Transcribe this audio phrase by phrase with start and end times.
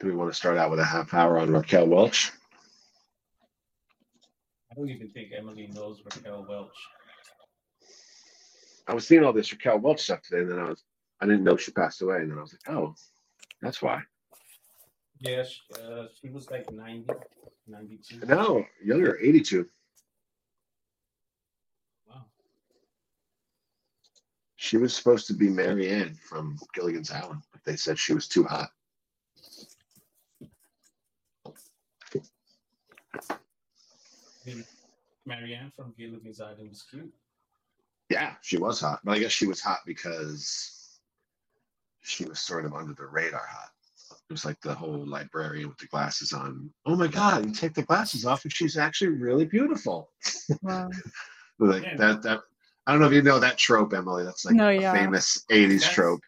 [0.00, 2.30] Do we want to start out with a half hour on Raquel Welch?
[4.70, 6.76] I don't even think Emily knows Raquel Welch.
[8.86, 10.84] I was seeing all this Raquel Welch stuff today, and then I was
[11.20, 12.94] I didn't know she passed away, and then I was like, oh,
[13.60, 14.02] that's why.
[15.18, 17.12] Yeah, she, uh, she was like 90,
[17.66, 18.24] 92.
[18.26, 19.66] No, younger, 82.
[22.08, 22.26] Wow.
[24.54, 28.28] She was supposed to be Mary Ann from Gilligan's Island, but they said she was
[28.28, 28.70] too hot.
[35.26, 37.12] Mary Ann from Gilligan's Island was cute.
[38.08, 40.98] Yeah, she was hot, but I guess she was hot because
[42.02, 43.68] she was sort of under the radar hot.
[44.30, 46.70] It was like the whole librarian with the glasses on.
[46.86, 50.10] Oh my God, you take the glasses off, and she's actually really beautiful.
[50.62, 50.88] Wow.
[51.58, 51.96] like Yeah.
[51.96, 52.22] that.
[52.22, 52.40] That
[52.86, 54.24] I don't know if you know that trope, Emily.
[54.24, 54.92] That's like No, a yeah.
[54.94, 56.20] famous '80s That's- trope.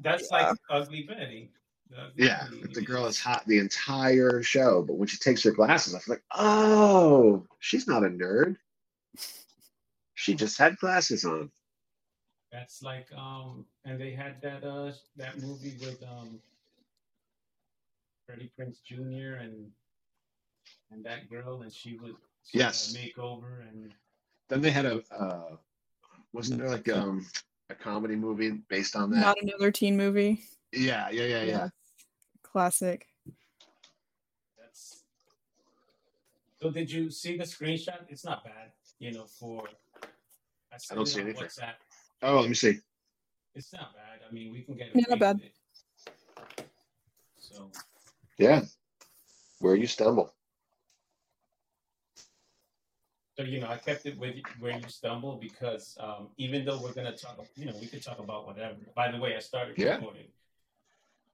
[0.00, 0.48] That's Yeah.
[0.48, 1.52] like Ugly Betty.
[1.90, 2.72] The Yeah, Betty.
[2.74, 6.22] the girl is hot the entire show, but when she takes her glasses off, like,
[6.32, 8.56] oh, she's not a nerd.
[10.14, 11.50] She just had glasses on.
[12.52, 16.40] That's like um, and they had that uh that movie with um
[18.26, 19.40] Freddie Prinze Jr.
[19.40, 19.70] and
[20.90, 22.12] and that girl, and she was
[22.44, 22.96] she had a Yes.
[22.96, 23.92] makeover and
[24.48, 25.56] Then they had a, uh,
[26.32, 27.26] wasn't there like um
[27.70, 29.20] a comedy movie based on that?
[29.20, 30.40] Not another teen movie.
[30.72, 31.68] yeah, yeah, yeah, yeah.
[32.52, 33.06] Classic.
[34.58, 35.04] that's.
[36.60, 38.00] So did you see the screenshot?
[38.08, 39.24] It's not bad, you know.
[39.24, 39.68] For
[40.72, 41.46] I, sent don't see anything.
[41.46, 41.74] WhatsApp.
[42.22, 42.80] Oh, let me see.
[43.54, 44.20] It's not bad.
[44.28, 45.40] I mean, we can get Yeah, not bad.
[47.38, 47.70] So
[48.38, 48.62] Yeah,
[49.60, 50.32] where you stumble.
[53.36, 56.92] So you know, I kept it with where you stumble because um, even though we're
[56.92, 58.74] gonna talk, you know, we could talk about whatever.
[58.96, 59.94] By the way, I started Yeah.
[59.94, 60.26] recording,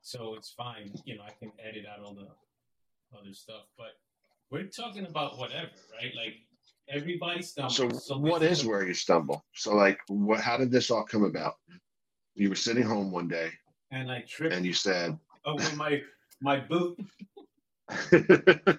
[0.05, 0.93] so it's fine.
[1.07, 2.29] You know, I can edit out all the
[3.19, 3.97] other stuff, but
[4.51, 6.13] we're talking about whatever, right?
[6.15, 6.35] Like
[6.89, 8.07] everybody stumbles.
[8.07, 9.45] So, what this is where you stumble?
[9.55, 10.41] So, like, what?
[10.41, 11.55] How did this all come about?
[12.35, 13.51] You were sitting home one day,
[13.91, 16.03] And I tripped and you said, over my
[16.41, 16.99] my boot.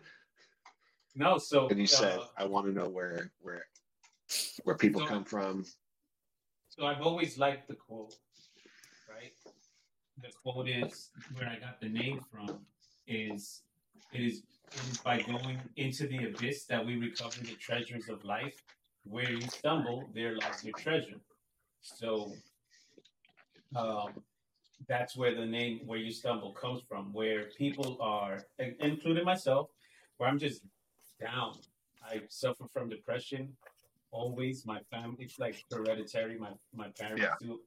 [1.18, 3.66] No, so and you said, uh, "I want to know where where
[4.66, 5.66] where people So- come from."
[6.68, 8.14] So I've always liked the quote?
[10.22, 12.60] The quote is where I got the name from
[13.08, 13.62] is
[14.14, 18.24] it is it is by going into the abyss that we recover the treasures of
[18.24, 18.62] life.
[19.04, 21.20] Where you stumble, there lies your treasure.
[21.82, 22.32] So
[23.76, 24.14] um,
[24.88, 29.70] that's where the name where you stumble comes from, where people are including myself,
[30.18, 30.64] where I'm just
[31.20, 31.54] down.
[32.04, 33.56] I suffer from depression
[34.12, 37.36] always my family it's like hereditary my my parents Yeah.
[37.42, 37.60] do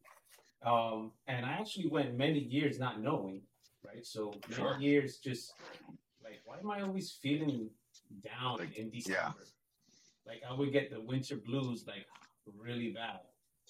[0.65, 3.41] um and i actually went many years not knowing
[3.87, 4.77] right so many Sure.
[4.79, 5.53] years just
[6.23, 7.71] like why am i always feeling
[8.25, 10.27] down Like, in december yeah.
[10.27, 12.07] like i would get the winter blues like
[12.57, 13.21] really bad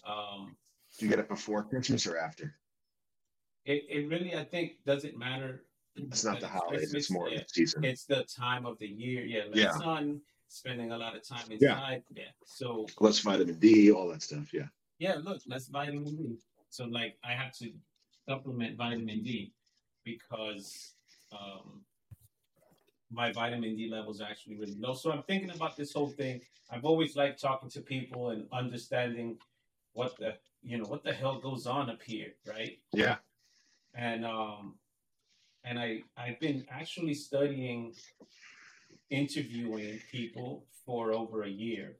[0.06, 0.56] um
[0.99, 2.54] Do you get it before Christmas or after?
[3.66, 5.65] it, it really i think doesn't matter
[5.97, 7.84] It's not the holidays; it's more yeah, the season.
[7.84, 9.72] it's the time of the year yeah like Yeah.
[9.72, 11.56] sun spending a lot of time Yeah.
[11.75, 14.55] inside yeah so Less vitamin D, all that stuff.
[14.55, 14.69] Yeah.
[14.99, 16.38] Yeah, look, that's vitamin D.
[16.71, 17.71] So like I have to
[18.29, 19.53] supplement vitamin D
[20.05, 20.93] because
[21.33, 21.83] um
[23.11, 24.95] my vitamin D levels are actually really low.
[24.95, 26.41] So I'm thinking about this whole thing.
[26.71, 29.39] I've always liked talking to people and understanding
[29.95, 32.79] what the you know what the hell goes on up here, right?
[32.93, 33.17] Yeah.
[33.95, 34.75] And um
[35.65, 37.95] and I I've been actually studying
[39.11, 41.97] interviewing people for over a year.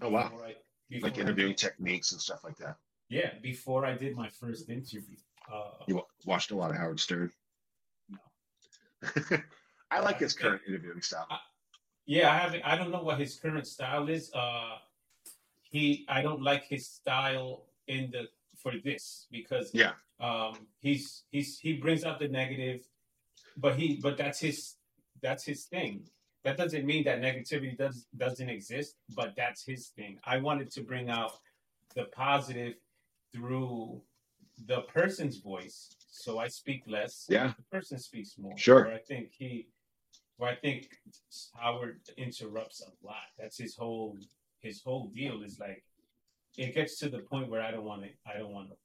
[0.00, 0.30] Oh, wow.
[0.42, 0.56] I- Like
[0.90, 2.76] before I interviewing did- techniques and stuff like that.
[3.12, 5.16] Yeah, before I did my first interview.
[5.52, 7.30] Uh, You watched a lot of Howard Stern.
[8.08, 8.18] No.
[9.90, 10.42] I like his Okay.
[10.48, 11.26] current interviewing style.
[12.06, 12.62] yeah, I haven't.
[12.64, 14.32] I don't know what his current style is.
[14.32, 14.76] Uh,
[15.62, 18.22] he, I don't like his style in the
[18.56, 19.92] for this because Yeah.
[20.20, 22.80] um, he's he's he brings out the negative,
[23.58, 24.76] but he but that's his
[25.20, 26.08] that's his thing.
[26.44, 30.18] That doesn't mean that negativity does doesn't exist, but that's his thing.
[30.24, 31.32] I wanted to bring out
[31.94, 32.74] the positive
[33.34, 34.00] through
[34.66, 37.26] the person's voice, so I speak less.
[37.28, 37.52] Yeah.
[37.56, 38.56] the person speaks more.
[38.56, 38.84] Sure.
[38.84, 39.68] Where I think he,
[40.36, 40.88] where I think
[41.58, 43.16] Howard interrupts a lot.
[43.38, 44.16] That's his whole
[44.60, 45.84] his whole deal is like
[46.56, 48.76] it gets to the point where I don't want to I don't want to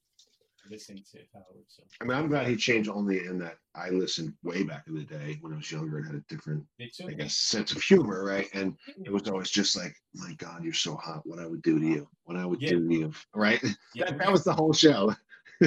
[0.70, 1.66] listen to Howard.
[1.68, 4.96] So I mean, I'm glad he changed only in that I listened way back in
[4.96, 6.64] the day when I was younger and had a different,
[7.08, 8.48] I guess, sense of humor, right?
[8.54, 11.22] And it was always just like, my God, you're so hot.
[11.26, 12.08] What I would do to you.
[12.26, 12.70] What I would Yeah.
[12.70, 13.12] do to you.
[13.34, 13.62] Right?
[13.94, 15.14] yeah, That, that was the whole show.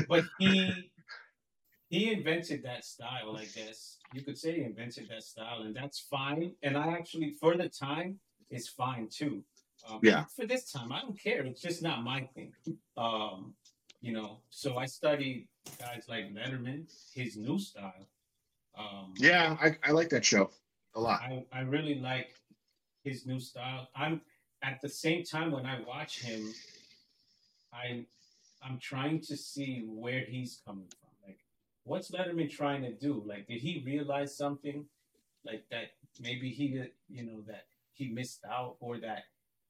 [0.08, 0.90] but he
[1.88, 3.98] he invented that style, I guess.
[4.12, 6.54] You could say he invented that style, and that's fine.
[6.62, 8.18] And I actually, for the time,
[8.50, 9.42] it's fine too.
[9.88, 10.24] Um, Yeah.
[10.36, 11.44] For this time, I don't care.
[11.44, 12.52] It's just not my thing.
[12.96, 13.54] Um,
[14.00, 15.46] you know, so I studied
[15.78, 18.06] guys like Letterman, his new style.
[18.78, 20.50] Um, Yeah, I, I like that show
[20.94, 21.20] a lot.
[21.20, 22.34] I, I really like
[23.04, 23.88] his new style.
[23.94, 24.20] I'm
[24.62, 26.52] at the same time when I watch him,
[27.72, 28.04] I
[28.62, 31.10] I'm trying to see where he's coming from.
[31.26, 31.38] Like,
[31.84, 33.22] what's Letterman trying to do?
[33.24, 34.84] Like, did he realize something
[35.44, 35.92] like that?
[36.20, 39.24] Maybe he, you know, that he missed out, or that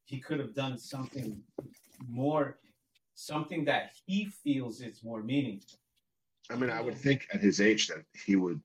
[0.05, 1.41] he could have done something
[2.09, 2.59] more,
[3.15, 5.79] something that he feels is more meaningful.
[6.51, 8.61] I mean, I would think at his age that he would.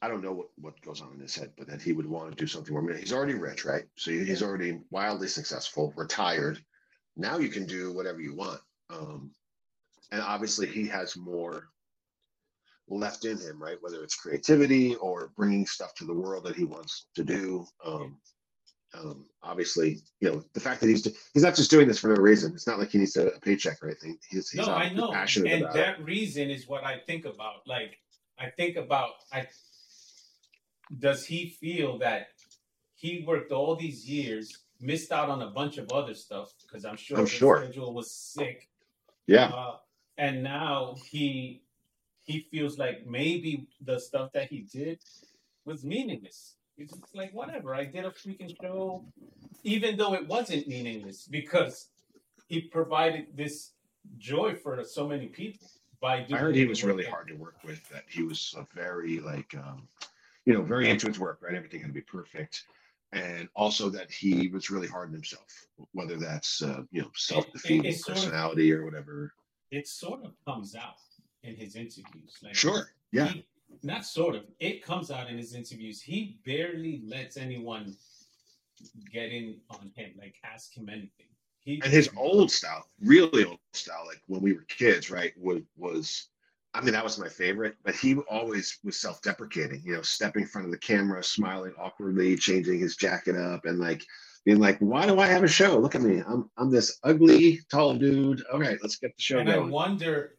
[0.00, 2.30] I don't know what, what goes on in his head, but that he would want
[2.30, 2.82] to do something more.
[2.82, 3.84] I mean, he's already rich, right?
[3.96, 6.58] So he- he's already wildly successful, retired.
[7.16, 8.60] Now you can do whatever you want.
[8.90, 9.32] Um,
[10.10, 11.68] and obviously, he has more
[12.88, 13.78] left in him, right?
[13.80, 17.64] Whether it's creativity or bringing stuff to the world that he wants to do.
[17.84, 18.18] Um,
[18.94, 22.20] um, obviously, you know, the fact that he's he's not just doing this for no
[22.20, 22.52] reason.
[22.54, 24.18] It's not like he needs a, a paycheck or anything.
[24.28, 25.72] He's, he's no, I know, passionate and it.
[25.72, 27.66] that reason is what I think about.
[27.66, 27.98] Like,
[28.38, 29.46] I think about, I
[30.98, 32.28] does he feel that
[32.94, 36.96] he worked all these years, missed out on a bunch of other stuff because I'm
[36.96, 37.62] sure I'm his sure.
[37.62, 38.68] schedule was sick,
[39.26, 39.76] Yeah, uh,
[40.18, 41.62] and now he
[42.24, 45.00] he feels like maybe the stuff that he did
[45.64, 46.56] was meaningless.
[46.78, 47.74] It's just like whatever.
[47.74, 49.04] I did a freaking show,
[49.62, 51.88] even though it wasn't meaningless because
[52.48, 53.72] he provided this
[54.18, 55.68] joy for so many people
[56.00, 56.34] by doing.
[56.34, 57.86] I heard he was really hard to work with.
[57.90, 59.86] That he was a very like, um,
[60.44, 61.38] you know, very into his work.
[61.42, 62.64] Right, everything had to be perfect,
[63.12, 65.66] and also that he was really hard on himself.
[65.92, 69.32] Whether that's uh, you know self-defeating it's sort of- personality or whatever.
[69.70, 70.96] It sort of comes out
[71.44, 72.36] in his interviews.
[72.42, 72.90] Like Sure.
[73.10, 73.28] Yeah.
[73.28, 73.46] he-
[73.82, 74.44] not sort of.
[74.60, 76.00] It comes out in his interviews.
[76.00, 77.96] He barely lets anyone
[79.12, 81.26] get in on him, like ask him anything.
[81.60, 85.62] He And his old style, really old style, like when we were kids, right, was
[85.76, 86.28] was.
[86.74, 90.48] I mean, that was my favorite, but he always was self-deprecating, you know, stepping in
[90.48, 94.02] front of the camera, smiling awkwardly, changing his jacket up, and like
[94.44, 95.78] being like, "Why do I have a show?
[95.78, 98.42] Look at me, I'm I'm this ugly, tall dude.
[98.52, 100.36] All right, let's get the show and I wonder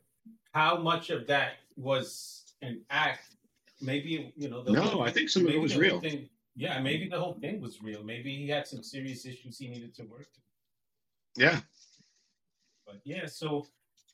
[0.54, 3.36] how much of that was an act.
[3.82, 4.64] Maybe you know.
[4.64, 6.00] The No, whole- I think some of it was real.
[6.00, 8.04] Thing, yeah, maybe the whole thing was real.
[8.04, 11.44] Maybe he had some serious issues he needed to work through.
[11.46, 11.60] Yeah,
[12.86, 13.68] But yeah, so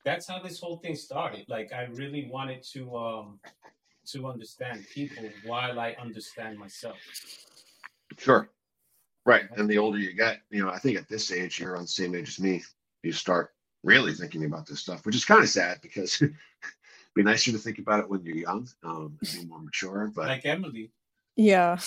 [0.06, 1.46] that's how this whole thing started.
[1.50, 3.40] Like I really wanted to um
[4.08, 6.98] to understand people while I understand myself.
[8.18, 8.50] sure.
[9.26, 9.46] Right.
[9.58, 11.88] And the older you get, you know, I think at this age, you're on the
[11.88, 12.64] same age as me.
[13.04, 13.54] You start
[13.84, 16.24] really thinking about this stuff, which is kind of sad because
[17.16, 20.12] be nicer to think about it when you're young, um, be more mature.
[20.16, 20.92] But Like Emily.
[21.36, 21.78] Yeah.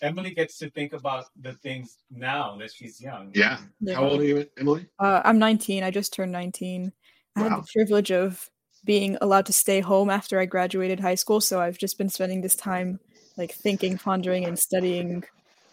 [0.00, 3.32] Emily gets to think about the things now that she's young.
[3.34, 3.58] yeah.
[3.80, 3.94] yeah.
[3.96, 4.86] How old are you, Emily?
[4.98, 5.82] Uh, I'm 19.
[5.82, 6.92] I just turned 19.
[7.36, 8.48] I had the privilege of
[8.84, 12.40] being allowed to stay home after I graduated high school, so I've just been spending
[12.42, 13.00] this time
[13.36, 15.24] like thinking, pondering, and studying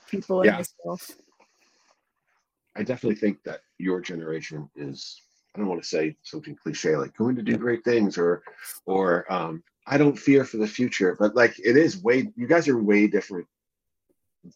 [0.10, 0.56] people and Yeah.
[0.58, 1.12] myself.
[2.76, 5.22] I definitely think that your generation is
[5.56, 8.44] I don't want to say something cliche like going to do great things or
[8.86, 12.68] or um I don't fear for the future, but like it is way you guys
[12.68, 13.48] are way different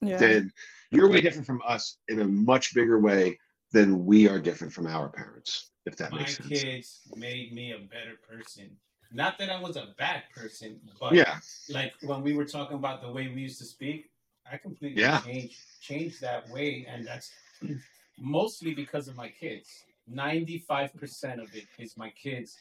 [0.02, 0.18] Yeah.
[0.18, 0.52] than
[0.92, 3.40] you're way different from us in a much bigger way
[3.72, 6.50] than we are different from our parents, if that My makes sense.
[6.50, 8.78] kids made me a better person.
[9.12, 13.02] Not that I was a bad person, but Yeah, like when we were talking about
[13.02, 14.12] the way we used to speak,
[14.52, 15.22] I completely Yeah.
[15.22, 17.32] changed changed that way, and that's
[18.20, 19.84] mostly because of my kids.
[20.08, 22.58] Ninety five percent of it is my kids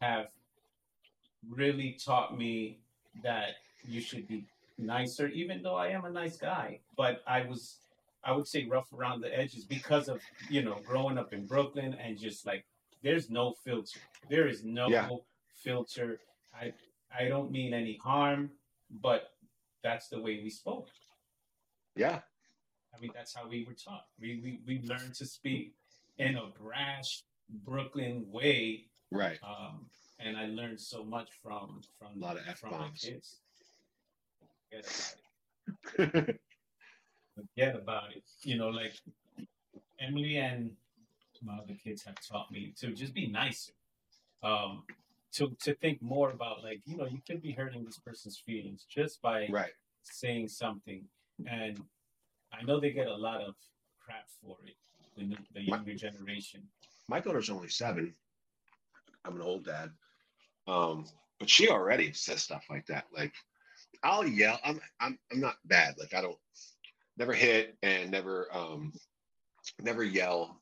[0.00, 0.28] have
[1.48, 2.78] really taught me
[3.22, 3.50] that
[3.86, 4.44] you should be
[4.78, 6.80] nicer, even though I am a nice guy.
[6.96, 7.78] But I was,
[8.24, 11.94] I would say, rough around the edges because of you know growing up in Brooklyn
[11.94, 12.64] and just like
[13.02, 14.00] there's no filter.
[14.30, 15.08] There is no Yeah.
[15.54, 16.20] filter.
[16.54, 16.72] I
[17.16, 18.50] I don't mean any harm,
[18.90, 19.30] but
[19.82, 20.88] that's the way we spoke.
[21.96, 22.20] yeah,
[22.94, 24.06] I mean, that's how we were taught.
[24.20, 25.74] We we, we learned to speak
[26.18, 27.22] in a brash
[27.64, 29.38] Brooklyn way, right.
[29.42, 29.86] um,
[30.18, 33.00] and I learned so much from from A lot of F-bombs.
[33.00, 33.40] kids.
[34.70, 35.14] Forget
[35.96, 36.40] about it.
[37.34, 38.24] Forget about it.
[38.42, 38.94] You know, like
[40.00, 40.72] Emily and
[41.42, 43.72] my other kids have taught me to just be nicer.
[44.42, 44.84] Um,
[45.32, 48.86] to to think more about like you know you could be hurting this person's feelings
[48.88, 49.72] just by right.
[50.02, 51.04] saying something,
[51.46, 51.80] and
[52.52, 53.54] I know they get a lot of
[54.00, 54.74] crap for it.
[55.18, 56.62] The, the My- younger generation.
[57.08, 58.14] My daughter's only seven.
[59.24, 59.90] I'm an old dad.
[60.66, 61.06] Um,
[61.40, 63.04] but she already says stuff like that.
[63.16, 63.32] Like
[64.04, 64.58] I'll yell.
[64.64, 65.94] I'm I'm I'm not bad.
[65.98, 66.38] Like I don't
[67.16, 68.92] never hit and never um
[69.80, 70.60] never yell.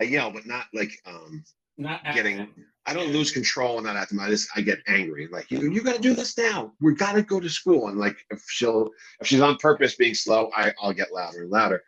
[0.00, 1.44] I yell, but not like um
[1.76, 2.48] Not getting.
[2.86, 4.20] I don't lose control and not at them.
[4.20, 5.26] I just I get angry.
[5.26, 6.72] Like you, you got to do this now.
[6.80, 7.88] We got to go to school.
[7.88, 8.90] And like if she'll
[9.20, 11.82] if she's on purpose being slow, I I'll get louder and louder.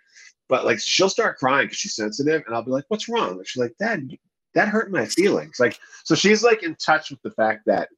[0.49, 3.47] But like she'll start crying because she's sensitive, and I'll be like, "What's wrong?" And
[3.47, 4.09] she's like, "Dad,
[4.55, 7.89] that hurt my feelings." Like so, she's like in touch with the fact that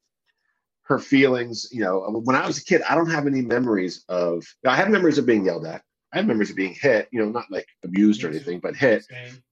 [0.82, 1.68] her feelings.
[1.70, 4.44] You know, uh, when I was a kid, I don't have any memories of.
[4.66, 5.82] I have memories of being yelled at.
[6.12, 7.08] I have memories of being hit.
[7.12, 9.04] You know, not like abused or anything, but hit.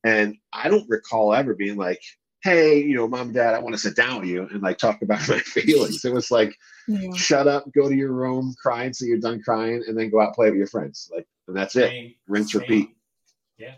[0.05, 2.01] And I don't recall ever being like,
[2.43, 4.79] hey, you know, mom and dad, I want to sit down with you and like
[4.79, 6.05] talk about my feelings.
[6.05, 6.57] It was like,
[6.89, 7.13] Yeah.
[7.15, 10.29] shut up, go to your room, cry until you're done crying, and then go out
[10.29, 11.11] and play with your friends.
[11.15, 12.15] Like, and that's it.
[12.29, 12.61] Rinse, Same.
[12.61, 12.91] repeat.
[13.57, 13.75] Yeah.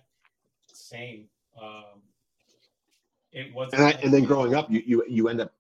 [0.67, 1.27] Same.
[1.61, 2.03] Um,
[3.33, 3.73] it was.
[3.73, 5.53] And, I, and then growing up, you, you you end up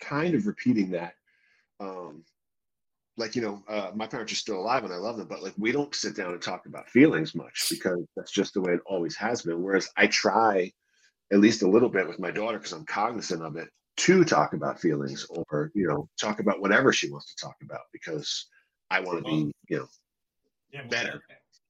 [0.00, 1.14] kind of repeating that.
[1.80, 2.24] Um,
[3.16, 5.54] like you know, uh, my parents are still alive and I love them, but like
[5.56, 8.80] we don't sit down and talk about feelings much because that's just the way it
[8.86, 9.62] always has been.
[9.62, 10.70] Whereas I try,
[11.32, 14.52] at least a little bit with my daughter because I'm cognizant of it, to talk
[14.52, 18.46] about feelings or you know talk about whatever she wants to talk about because
[18.90, 19.88] I want to be you know
[20.72, 21.22] yeah, well, better.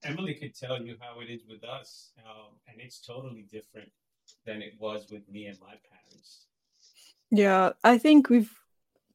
[0.03, 3.89] Emily could tell you how it is with us, um, and it's totally different
[4.45, 6.45] than it was with me and my parents.
[7.31, 8.51] Yeah, I think we've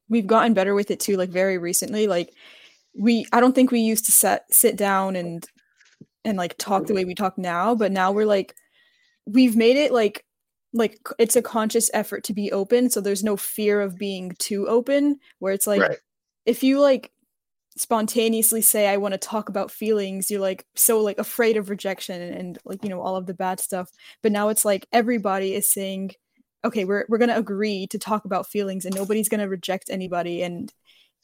[0.09, 2.33] we've gotten better with it too like very recently like
[2.93, 5.45] we I don't think we used to set sit down and
[6.25, 8.53] and like talk the way we talk now, but now we're like
[9.25, 10.25] we've made it like
[10.73, 14.67] like it's a conscious effort to be open so there's no fear of being too
[14.67, 15.97] open where it's like right
[16.45, 17.11] if you like
[17.77, 22.21] spontaneously say i want to talk about feelings you're like so like afraid of rejection
[22.21, 23.89] and, and like you know all of the bad stuff
[24.21, 26.11] but now it's like everybody is saying
[26.63, 29.89] okay we're, we're going to agree to talk about feelings and nobody's going to reject
[29.89, 30.71] anybody and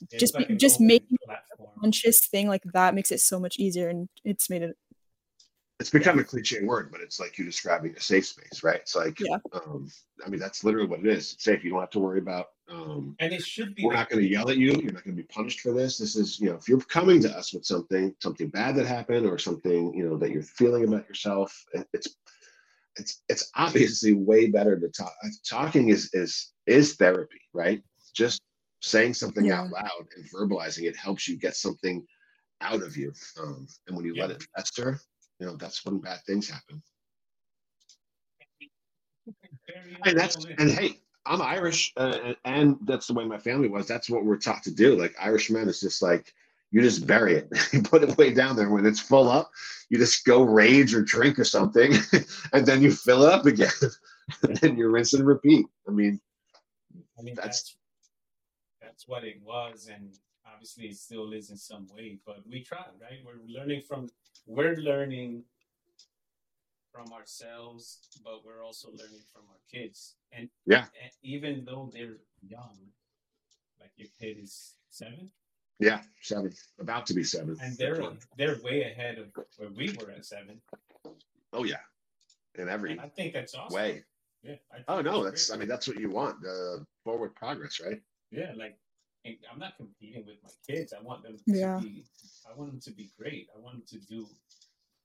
[0.01, 3.58] It's just like just open making a conscious thing like that makes it so much
[3.58, 4.75] easier and it's made it
[5.79, 8.82] it's become a cliche word, but it's like you describing a safe space, right?
[8.82, 9.38] It's like, Yeah.
[9.53, 9.89] um,
[10.25, 11.34] I mean, that's literally what it is.
[11.34, 11.63] It's safe.
[11.63, 12.48] You don't have to worry about.
[12.70, 13.84] Um, And it should be.
[13.84, 14.72] we're not going to yell at you.
[14.72, 15.98] You're not going to be punished for this.
[15.98, 19.26] This is, you know, if you're coming to us with something, something bad that happened,
[19.26, 22.16] or something, you know, that you're feeling about yourself, it's,
[22.96, 25.14] it's, it's obviously way better to talk.
[25.48, 27.82] Talking is is is therapy, right?
[28.14, 28.42] Just
[28.82, 29.62] saying something Yeah.
[29.62, 32.06] out loud and verbalizing it helps you get something
[32.62, 33.14] out of you.
[33.42, 35.00] Um, and when you let it fester,
[35.40, 36.82] you know, that's when bad things happen.
[40.06, 43.88] And that's and hey, I'm Irish, uh, and, that's the way my family was.
[43.88, 44.96] That's what we're taught to do.
[44.96, 46.34] Like Irishmen, it's just like
[46.72, 48.70] you just bury it, you put it way down there.
[48.70, 49.52] When it's full up,
[49.90, 51.94] you just go rage or drink or something,
[52.54, 53.70] and then you fill it up again,
[54.62, 55.66] and you rinse and repeat.
[55.88, 56.20] I mean,
[57.18, 57.76] I mean, that's
[58.82, 60.18] that's what it was, and
[60.52, 62.20] obviously it still is in some way.
[62.26, 63.20] But we try, right?
[63.26, 64.10] We're learning from
[64.46, 65.44] we're learning
[66.91, 70.15] from ourselves, but we're also learning from our kids.
[70.31, 70.86] And Yeah.
[71.01, 72.77] and even though they're young,
[73.79, 75.31] like your kid is seven,
[75.79, 77.58] yeah, seven, about to be seven.
[77.62, 78.01] and they're
[78.38, 79.27] they're way ahead of
[79.58, 80.62] where we were at seven,
[81.53, 81.81] oh yeah,
[82.55, 83.75] in every and I think that's awesome.
[83.75, 84.03] way.
[84.43, 84.55] Yeah.
[84.72, 85.31] I Oh no, great.
[85.31, 86.38] that's I mean that's what you want.
[86.46, 88.01] Uh, forward progress, right?
[88.31, 88.77] Yeah, like
[89.51, 90.93] I'm not competing with my kids.
[90.93, 91.77] I want them Yeah.
[91.77, 92.05] to be
[92.50, 93.50] I want them to be great.
[93.55, 94.27] I want them to do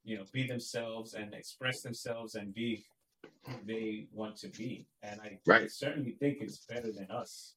[0.05, 2.85] you know, be themselves and express themselves and be
[3.47, 4.87] who they want to be.
[5.03, 5.71] And I Right.
[5.71, 7.55] certainly think it's better than us.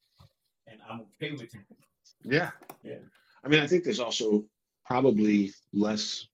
[0.68, 1.66] And I'm okay with it.
[2.24, 2.52] Yeah.
[2.84, 3.00] Yeah.
[3.44, 4.46] I mean, I think there's also
[4.86, 6.28] probably less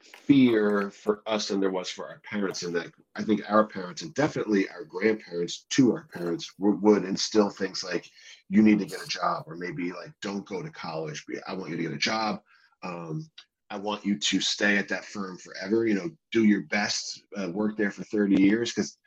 [0.00, 4.00] fear for us than there was for our parents, and that I think our parents
[4.02, 8.10] and definitely our grandparents to our parents would, would instill things like
[8.48, 11.24] you need to get a job, or maybe like don't go to college.
[11.46, 12.40] I want you to get a job.
[12.82, 13.30] Um,
[13.70, 15.86] I want you to stay at that firm forever.
[15.86, 18.98] You know, do your best, uh, work there for 30 years because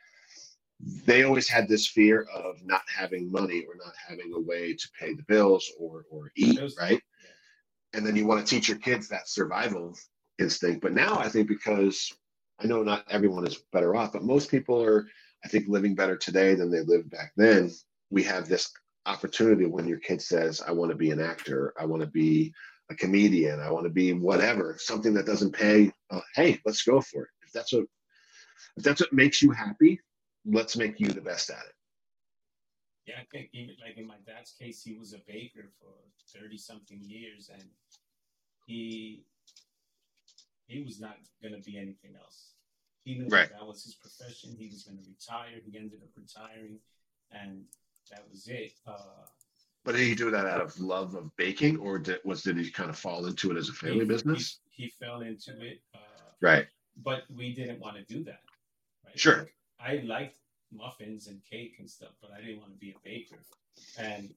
[1.04, 4.88] they always had this fear of not having money or not having a way to
[4.98, 7.00] pay the bills or or eat, right?
[7.92, 9.94] And then you want to teach your kids that survival
[10.38, 10.80] instinct.
[10.82, 12.12] But now I think because
[12.58, 15.06] I know not everyone is better off, but most people are,
[15.44, 17.70] I think, living better today than they lived back then.
[18.10, 18.72] We have this
[19.06, 22.52] opportunity when your kid says, I want to be an actor, I want to be
[22.90, 25.92] a comedian, I want to be whatever, something that doesn't pay.
[26.10, 27.30] Uh, hey, let's go for it.
[27.46, 27.84] If that's what
[28.76, 30.00] if that's what makes you happy,
[30.44, 31.72] let's make you the best at it.
[33.06, 35.92] Yeah, I think even like in my dad's case, he was a baker for
[36.36, 37.64] thirty something years, and
[38.66, 39.24] he
[40.66, 42.52] he was not going to be anything else.
[43.04, 43.50] He knew Right.
[43.50, 44.56] that, that was his profession.
[44.58, 45.60] He was going to retire.
[45.64, 46.78] He ended up retiring,
[47.30, 47.64] and
[48.10, 48.72] that was it.
[48.86, 49.26] Uh,
[49.84, 52.70] But did he do that out of love of baking, or did, was did he
[52.70, 54.60] kind of fall into it as a family he, business?
[54.70, 55.98] He, he fell into it, uh,
[56.40, 56.66] Right.
[57.02, 58.40] but we didn't want to do that.
[59.04, 59.18] Right?
[59.18, 59.38] Sure.
[59.38, 60.38] Like, I liked
[60.72, 63.38] muffins and cake and stuff, but I didn't want to be a baker.
[63.98, 64.34] And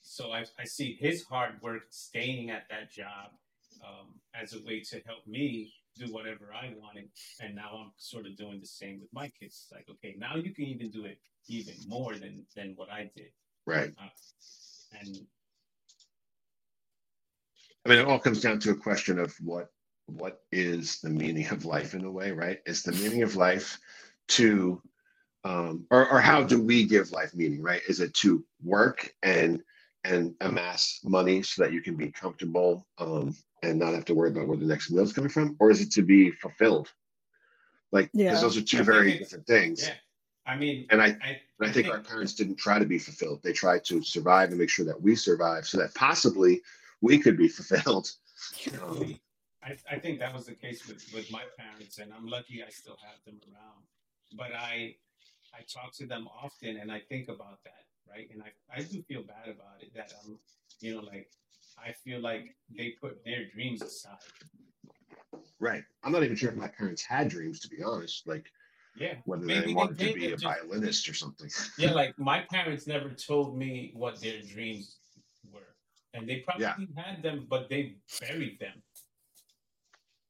[0.00, 3.30] so I, I see his hard work staying at that job
[3.84, 7.10] um, as a way to help me do whatever I wanted.
[7.40, 9.64] And now I'm sort of doing the same with my kids.
[9.64, 11.18] It's like, okay, now you can even do it
[11.48, 13.32] even more than than what I did.
[13.66, 13.92] Right.
[14.92, 15.26] And
[17.84, 19.70] I mean, it all comes down to a question of what
[20.06, 22.60] what is the meaning of life in a way, right?
[22.66, 23.78] Is the meaning of life
[24.28, 24.80] to
[25.44, 27.82] um or, or how do we give life meaning, right?
[27.88, 29.62] Is it to work and
[30.04, 34.30] and amass money so that you can be comfortable um and not have to worry
[34.30, 35.56] about where the next meal is coming from?
[35.58, 36.92] Or is it to be fulfilled?
[37.92, 38.40] Like because Yeah.
[38.40, 39.86] those are two very different things.
[39.86, 39.94] yeah,
[40.48, 43.40] I mean, And I I, and I think our parents didn't try to be fulfilled.
[43.42, 46.62] They tried to survive and make sure that we survive so that possibly
[47.02, 48.10] we could be fulfilled.
[48.56, 49.20] Truly,
[49.62, 52.70] I, I think that was the case with, with my parents, and I'm lucky I
[52.70, 53.84] still have them around.
[54.36, 54.96] But I
[55.54, 58.28] I talk to them often, and I think about that, right?
[58.32, 59.94] And I, I do feel bad about it.
[59.94, 60.38] That um,
[60.80, 61.28] you know, like
[61.78, 64.16] I feel like they put their dreams aside.
[65.60, 65.82] Right.
[66.04, 68.26] I'm not even sure if my parents had dreams, to be honest.
[68.26, 68.50] Like
[69.00, 71.50] Yeah, whether Maybe they they wanted to be they a just- violinist or something.
[71.78, 71.92] yeah.
[72.00, 74.96] Like my parents never told me what their dreams
[75.52, 75.74] were,
[76.14, 76.76] and they probably Yeah.
[76.96, 78.82] had them, but they buried them.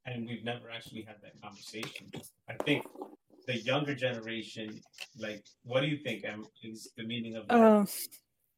[0.07, 2.07] And we've never actually had that conversation.
[2.49, 2.87] I think
[3.47, 4.81] the younger generation,
[5.19, 6.25] like, what do you think?
[6.25, 7.55] Em, is the meaning of that?
[7.61, 7.85] Uh,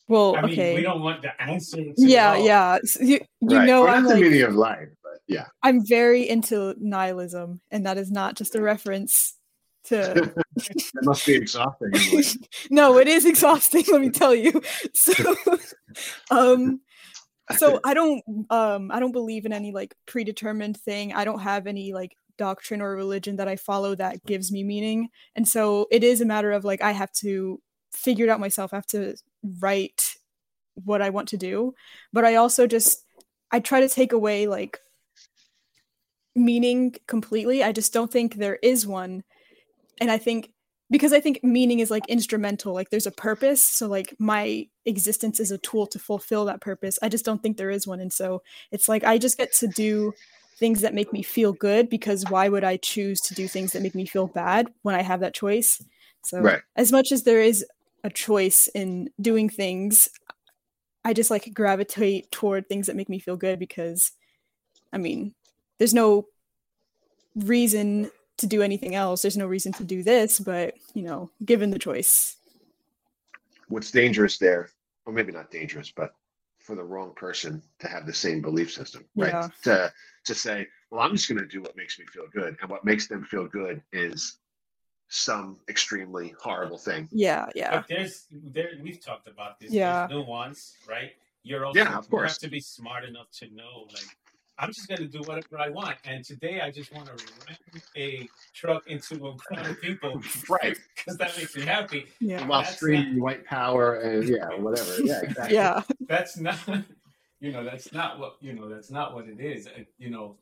[0.06, 0.74] well, I mean, okay.
[0.76, 1.76] we don't want the answer.
[1.78, 2.44] To yeah, all.
[2.46, 2.78] yeah.
[2.82, 3.66] S- You, you right.
[3.66, 5.46] know, Well, I'm that's like, the meaning of life, but yeah.
[5.62, 9.36] I'm very into nihilism, and that is not just a reference
[9.84, 10.32] to.
[10.56, 11.90] It must be exhausting.
[11.94, 12.22] in
[12.70, 13.84] no, it is exhausting.
[13.90, 14.60] Let me tell you.
[14.94, 15.36] So,
[16.30, 16.80] um,
[17.56, 21.14] so I don't, um, I don't believe in any like predetermined thing.
[21.14, 25.08] I don't have any like doctrine or religion that I follow that gives me meaning,
[25.34, 27.60] and so it is a matter of like I have to
[27.92, 28.72] figure it out myself.
[28.72, 29.16] I have to
[29.60, 30.14] write
[30.74, 31.74] what I want to do,
[32.12, 33.02] but I also just
[33.50, 34.78] I try to take away like
[36.34, 37.62] meaning completely.
[37.62, 39.24] I just don't think there is one.
[40.00, 40.52] And I think
[40.90, 43.62] because I think meaning is like instrumental, like there's a purpose.
[43.62, 46.98] So like my existence is a tool to fulfill that purpose.
[47.00, 48.00] I just don't think there is one.
[48.00, 50.12] And so it's like I just get to do
[50.58, 53.82] things that make me feel good because why would I choose to do things that
[53.82, 55.80] make me feel bad when I have that choice?
[56.22, 56.62] So Right.
[56.76, 57.64] as much as there is
[58.02, 60.08] a choice in doing things,
[61.04, 64.12] I just like gravitate toward things that make me feel good because
[64.92, 65.34] I mean,
[65.78, 66.26] there's no
[67.34, 69.22] reason to do anything else.
[69.22, 72.36] There's no reason to do this, but you know, given the choice.
[73.68, 74.70] What's dangerous there,
[75.06, 76.14] or maybe not dangerous, but
[76.58, 79.32] for the wrong person to have the same belief system, right?
[79.32, 79.48] Yeah.
[79.64, 79.92] To
[80.24, 82.84] to say, well, I'm just going to do what makes me feel good, and what
[82.84, 84.38] makes them feel good is
[85.08, 87.08] some extremely horrible thing.
[87.10, 87.76] Yeah, yeah.
[87.76, 89.72] But there's there we've talked about this.
[89.72, 90.06] Yeah.
[90.06, 91.12] There's nuance, right?
[91.42, 92.32] You're also Yeah, of you course.
[92.32, 94.04] have to be smart enough to know like
[94.60, 95.96] I'm just gonna do whatever I want.
[96.04, 97.12] And today I just want to
[97.48, 100.76] ram a truck into a crowd of people Right.
[100.94, 102.06] because that makes me happy.
[102.20, 102.46] Yeah.
[102.46, 104.98] While That's screaming white power and yeah, whatever.
[105.02, 105.54] Yeah, exactly.
[105.54, 105.82] Yeah.
[106.06, 106.58] That's not
[107.40, 109.66] you know, that's not what you know, that's not what it is.
[109.66, 110.36] Uh, You know,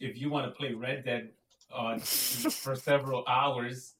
[0.00, 1.30] if you want to play Red Dead
[1.72, 3.94] on for several hours,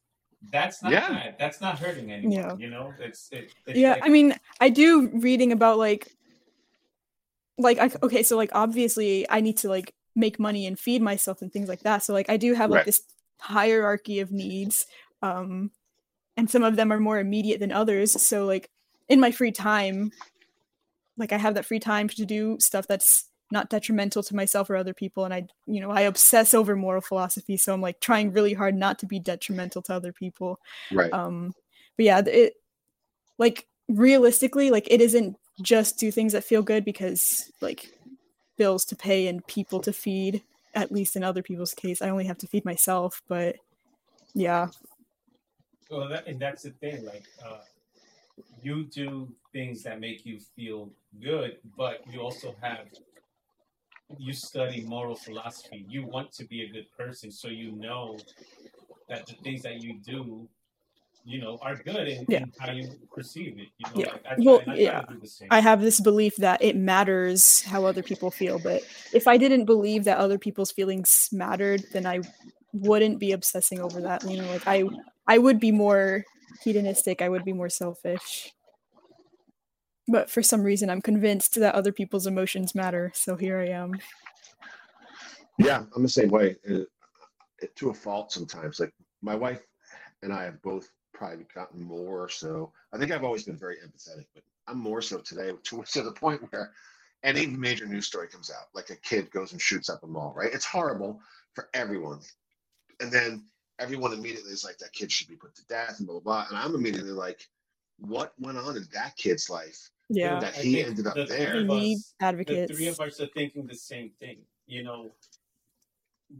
[0.50, 1.08] that's not Yeah.
[1.08, 1.36] bad.
[1.38, 2.32] That's not hurting anyone.
[2.32, 2.56] Yeah.
[2.58, 6.14] You know, it's it, it's yeah like- i mean i do reading about like
[7.62, 11.40] like I, okay so like obviously i need to like make money and feed myself
[11.40, 12.02] and things like that.
[12.02, 12.86] So like i do have like Right.
[12.86, 13.02] this
[13.38, 14.86] hierarchy of needs
[15.22, 15.70] um
[16.36, 18.20] and some of them are more immediate than others.
[18.22, 18.68] So like
[19.08, 20.12] in my free time
[21.16, 24.76] like i have that free time to do stuff that's not detrimental to myself or
[24.76, 25.24] other people.
[25.24, 27.56] And i you know i obsess over moral philosophy.
[27.56, 30.58] So i'm like trying really hard not to be detrimental to other people.
[30.90, 31.12] Right.
[31.12, 31.52] um
[31.96, 32.54] but yeah it
[33.38, 37.92] like realistically like it isn't just do things that feel good because like
[38.58, 40.42] bills to pay and people to feed
[40.74, 43.56] at least in other people's case i only have to feed myself but
[44.34, 44.68] yeah
[45.90, 47.04] Well, that, and that's the thing.
[47.04, 47.58] Like, uh,
[48.62, 52.86] you do things that make you feel good, but you also have
[54.18, 55.84] you study moral philosophy.
[55.88, 58.18] You want to be a good person, so you know
[59.08, 60.48] that the things that you do,
[61.24, 62.38] you know, are good in, Yeah.
[62.38, 63.68] in how you perceive it.
[63.78, 64.12] You know, Yeah.
[64.12, 65.00] like, I Well, and I yeah.
[65.02, 65.48] to do the same.
[65.50, 68.82] i have this belief that it matters how other people feel but
[69.12, 72.20] if i didn't believe that other people's feelings mattered then i
[72.72, 74.82] wouldn't be obsessing over that you know like i
[75.28, 76.24] i would be more
[76.64, 78.52] hedonistic i would be more selfish
[80.08, 83.12] But for some reason, I'm convinced that other people's emotions matter.
[83.14, 83.92] So here I am.
[85.58, 86.56] Yeah, I'm the same way.
[86.68, 86.80] uh,
[87.76, 88.80] to a fault sometimes.
[88.80, 89.62] Like my wife
[90.22, 90.90] and I have both
[91.22, 92.72] probably gotten more so.
[92.92, 96.10] I think I've always been very empathetic, but I'm more so today to, to the
[96.12, 96.72] point where
[97.22, 100.34] any major news story comes out, like a kid goes and shoots up a mall,
[100.36, 100.52] right?
[100.52, 101.20] It's horrible
[101.54, 102.18] for everyone.
[102.98, 103.44] And then
[103.78, 106.46] everyone immediately is like, that kid should be put to death and blah, blah, blah.
[106.48, 107.48] And I'm immediately like,
[108.00, 110.40] what went on in that kid's life Yeah.
[110.40, 111.52] that I he ended up the there?
[111.52, 114.38] three We of us- the three of us are thinking the same thing.
[114.66, 115.12] You know,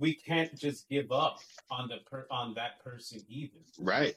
[0.01, 1.39] we can't just give up
[1.71, 3.59] on the per on that person either.
[3.79, 4.17] Right.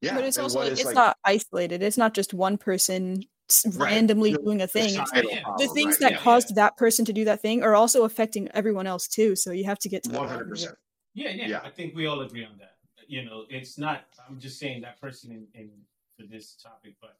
[0.00, 0.14] Yeah.
[0.14, 1.82] but it's and also what like is, it's not isolated.
[1.82, 3.22] It's not just one person
[3.64, 3.78] Right.
[3.78, 4.94] randomly The doing a thing.
[4.94, 6.00] It's problem, the things right?
[6.00, 6.54] that Yeah, caused yeah.
[6.56, 9.34] that person to do that thing are also affecting everyone else too.
[9.36, 10.60] So you have to get to the One bottom hundred of it.
[10.60, 10.76] percent.
[11.14, 11.60] Yeah, yeah, Yeah.
[11.64, 12.74] I think we all agree on that.
[13.06, 14.04] You know, it's not.
[14.28, 15.70] I'm just saying that person in, in
[16.18, 17.16] for this topic, but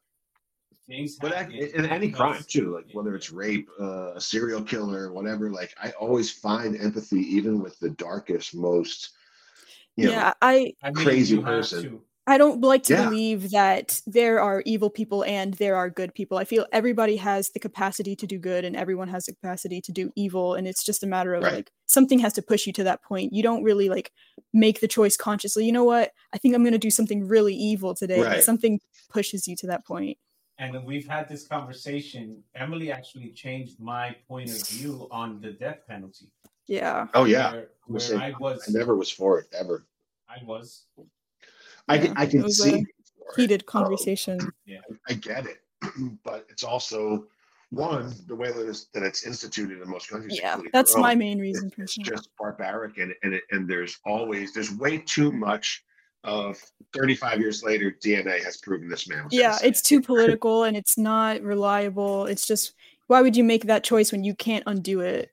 [0.87, 1.15] things.
[1.15, 5.11] But happen ac- in any crime too, like whether it's rape, uh, a serial killer,
[5.11, 9.13] whatever, like I always find empathy even with the darkest, most
[9.95, 11.81] you know, Yeah, I I mean, crazy you have person.
[11.83, 12.01] to.
[12.29, 13.05] I don't like to Yeah.
[13.09, 16.37] believe that there are evil people and there are good people.
[16.37, 19.91] I feel everybody has the capacity to do good and everyone has the capacity to
[19.91, 21.53] do evil and it's just a matter of Right.
[21.55, 23.33] like something has to push you to that point.
[23.33, 24.11] You don't really like
[24.53, 25.65] make the choice consciously.
[25.65, 26.11] You know what?
[26.31, 28.21] I think I'm going to do something really evil today.
[28.21, 28.43] Right.
[28.43, 30.17] something pushes you to that point.
[30.59, 32.43] And we've had this conversation.
[32.53, 36.27] Emily actually changed my point of view on the death penalty.
[36.67, 37.07] Yeah.
[37.15, 38.21] oh yeah, Where, I'm where.
[38.21, 39.87] I was, I never was for it ever.
[40.29, 40.85] I was.
[41.89, 42.85] I Yeah, can I it can was see for it.
[43.35, 44.39] Heated conversation.
[44.41, 45.57] Oh, I get it,
[46.23, 47.25] but it's also
[47.71, 50.39] one the way that it's, that it's instituted in most countries.
[50.41, 52.09] Yeah, that's my own, main reason It's personally.
[52.11, 55.83] just barbaric, and and it, and there's always there's way too much
[56.23, 56.61] of
[56.93, 57.95] 35 years later.
[58.03, 59.25] DNA has proven this man.
[59.25, 59.67] Was Yeah, innocent.
[59.69, 62.25] it's too political and it's not reliable.
[62.25, 62.73] It's just
[63.07, 65.31] why would you make that choice when you can't undo it?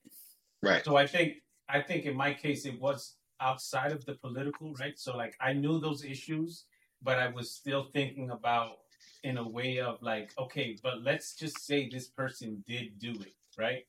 [0.62, 0.84] right.
[0.84, 4.98] So I think I think in my case it was outside of the political, right?
[4.98, 6.64] So like I knew those issues,
[7.02, 8.78] but I was still thinking about
[9.24, 13.34] in a way of like, okay, but let's just say this person did do it,
[13.58, 13.86] right?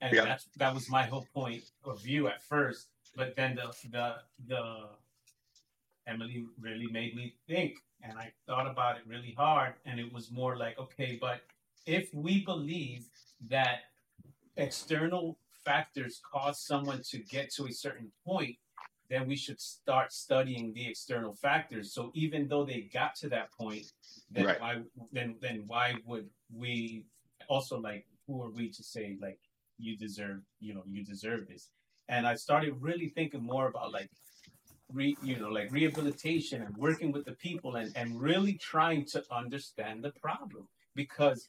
[0.00, 0.24] And Yeah.
[0.24, 2.88] that's that was my whole point of view at first.
[3.16, 4.88] But then the the the
[6.06, 10.30] Emily really made me think and I thought about it really hard and it was
[10.30, 11.40] more like, okay, but
[11.86, 13.06] if we believe
[13.48, 13.80] that
[14.56, 18.56] external factors cause someone to get to a certain point,
[19.08, 21.92] then we should start studying the external factors.
[21.92, 23.86] So even though they got to that point,
[24.30, 24.60] then Right.
[24.60, 27.04] why then then why would we
[27.48, 29.38] also like who are we to say like
[29.78, 31.70] you deserve you know you deserve this?
[32.08, 34.10] And I started really thinking more about like
[34.92, 39.22] re you know like rehabilitation and working with the people and and really trying to
[39.30, 41.48] understand the problem because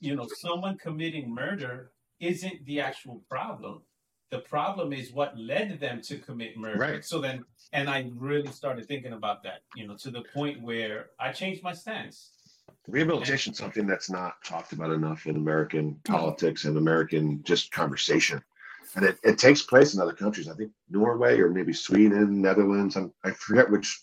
[0.00, 3.82] you know someone committing murder isn't the actual problem
[4.30, 7.04] the problem is what led them to commit murder Right.
[7.04, 11.10] so then and i really started thinking about that you know to the point where
[11.20, 12.30] i changed my stance
[12.88, 18.40] Rehabilitation is something that's not talked about enough in American politics and American just conversation.
[18.94, 20.48] And it, it takes place in other countries.
[20.48, 22.96] I think Norway or maybe Sweden, Netherlands.
[22.96, 24.00] I'm, I forget which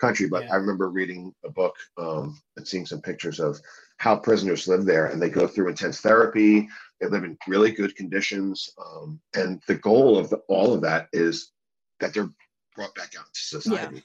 [0.00, 0.52] country, but Yeah.
[0.52, 3.60] I remember reading a book um, and seeing some pictures of
[3.98, 5.06] how prisoners live there.
[5.06, 6.68] And they go through intense therapy.
[7.04, 8.70] They live in really good conditions.
[8.82, 11.52] Um, and the goal of the, all of that is
[12.00, 12.30] that they're
[12.74, 14.02] brought back out to society,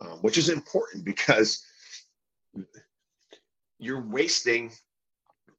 [0.00, 1.64] um, which is important because
[3.80, 4.70] you're wasting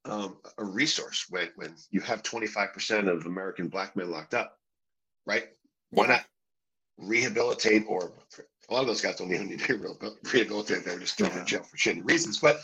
[0.06, 4.58] um, a resource when, when you have 25% of American black men locked up,
[5.26, 5.50] right?
[5.90, 6.12] Why Yeah.
[6.14, 6.26] not
[6.98, 8.14] rehabilitate or
[8.70, 10.86] a lot of those guys don't even need to be rehabil- rehabilitated.
[10.86, 12.40] They're just thrown in jail for shitty reasons.
[12.40, 12.60] But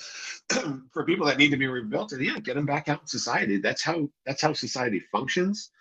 [0.93, 3.57] for people that need to be rehabilitated, yeah, get them back out in society.
[3.57, 5.71] That's how that's how society functions.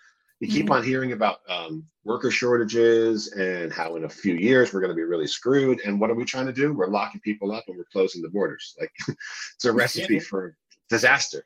[0.41, 0.71] You keep Mhm.
[0.75, 4.95] on hearing about um, worker shortages and how in a few years we're going to
[4.95, 5.79] be really screwed.
[5.85, 6.73] And what are we trying to do?
[6.73, 8.75] We're locking people up and we're closing the borders.
[8.79, 8.91] Like
[9.55, 10.19] it's a recipe Yeah.
[10.19, 10.57] for
[10.89, 11.43] disaster.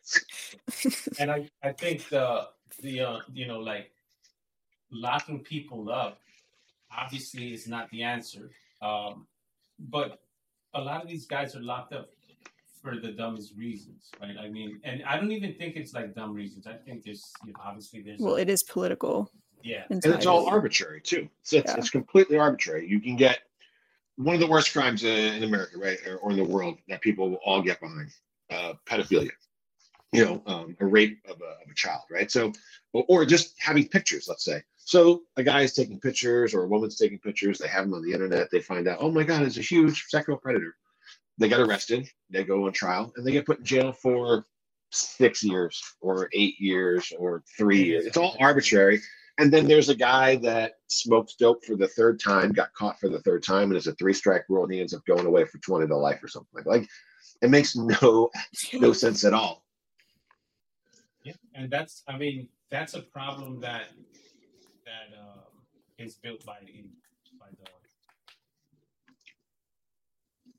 [1.19, 2.47] and i i think the
[2.81, 3.91] the uh, you know like
[4.91, 6.19] locking people up
[6.95, 8.49] obviously is not the answer
[8.81, 9.25] um
[9.89, 10.21] but
[10.73, 12.09] a lot of these guys are locked up
[12.81, 16.33] for the dumbest reasons right i mean and i don't even think it's like dumb
[16.33, 19.29] reasons i think there's you know, obviously there's Well, a- it is political.
[19.63, 21.29] yeah and it's all arbitrary too.
[21.41, 21.77] It's, it's, Yeah.
[21.77, 22.87] it's completely arbitrary.
[22.87, 23.39] You can get
[24.15, 27.01] one of the worst crimes uh, in America, right, or, or in the world that
[27.01, 28.09] people will all get behind:
[28.49, 29.31] uh, pedophilia.
[30.11, 32.29] You know, um, a rape of a, of a child, right?
[32.31, 32.51] So,
[32.93, 34.27] or, or just having pictures.
[34.27, 37.59] Let's say, so a guy is taking pictures, or a woman's taking pictures.
[37.59, 38.49] They have them on the internet.
[38.51, 40.75] They find out, oh my God, it's a huge sexual predator.
[41.37, 44.47] they get arrested, they go on trial, and they get put in jail for
[44.91, 48.07] six years or eight years or three years.
[48.07, 48.99] It's all arbitrary.
[49.37, 53.09] And then there's a guy that smokes dope for the third time, got caught for
[53.09, 55.45] the third time, and it's a three strike rule, and he ends up going away
[55.45, 56.89] for 20 to life or something like like
[57.43, 58.31] it makes no
[58.73, 59.63] no sense at all.
[61.23, 63.89] Yeah, and that's I mean that's a problem that
[64.89, 65.39] that um,
[65.97, 66.83] is built by the
[67.39, 67.69] by the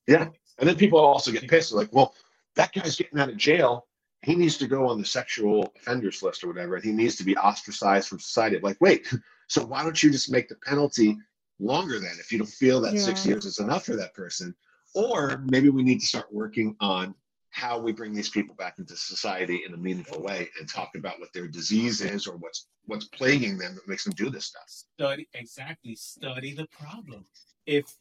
[0.07, 0.29] Yeah.
[0.59, 2.14] And then people also get pissed, like, well,
[2.57, 3.87] that guy's getting out of jail.
[4.23, 7.25] He needs to go on the sexual offenders list or whatever, and he needs to
[7.25, 8.59] be ostracized from society.
[8.61, 9.12] Like, wait,
[9.49, 11.16] so why don't you just make the penalty
[11.59, 14.55] longer then if you don't feel that six years is enough for that person?
[14.95, 17.14] Or maybe we need to start working on
[17.50, 21.18] how we bring these people back into society in a meaningful way and talk about
[21.18, 24.62] what their disease is or what's what's plaguing them that makes them do this stuff.
[24.68, 27.24] study exactly study the problem
[27.66, 27.96] if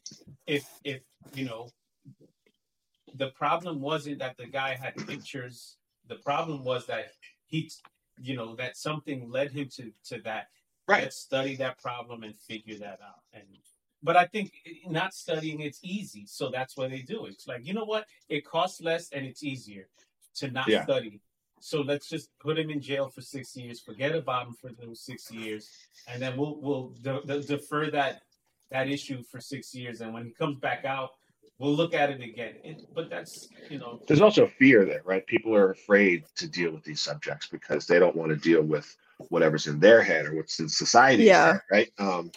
[0.46, 1.00] if if
[1.34, 1.68] you know
[3.14, 7.12] the problem wasn't that the guy had pictures the problem was that
[7.46, 7.70] he
[8.20, 10.46] you know that something led him to to that
[10.88, 11.04] Right.
[11.04, 13.44] let's study that problem and figure that out and
[14.02, 14.52] but i think
[14.88, 18.04] not studying it's easy so that's why they do it it's like you know what
[18.28, 19.88] it costs less and it's easier
[20.34, 20.84] to not Yeah.
[20.84, 21.20] study
[21.60, 25.00] so let's just put him in jail for six years forget about him for those
[25.00, 25.68] six years
[26.08, 28.22] and then we'll we'll de- de- defer that
[28.70, 31.10] that issue for six years and when he comes back out
[31.58, 35.26] we'll look at it again It- but that's you know there's also fear there, right?
[35.26, 38.96] People are afraid to deal with these subjects because they don't want to deal with
[39.28, 41.58] whatever's in their head or what's in society, Yeah.
[41.70, 41.90] right?
[41.98, 42.30] Um,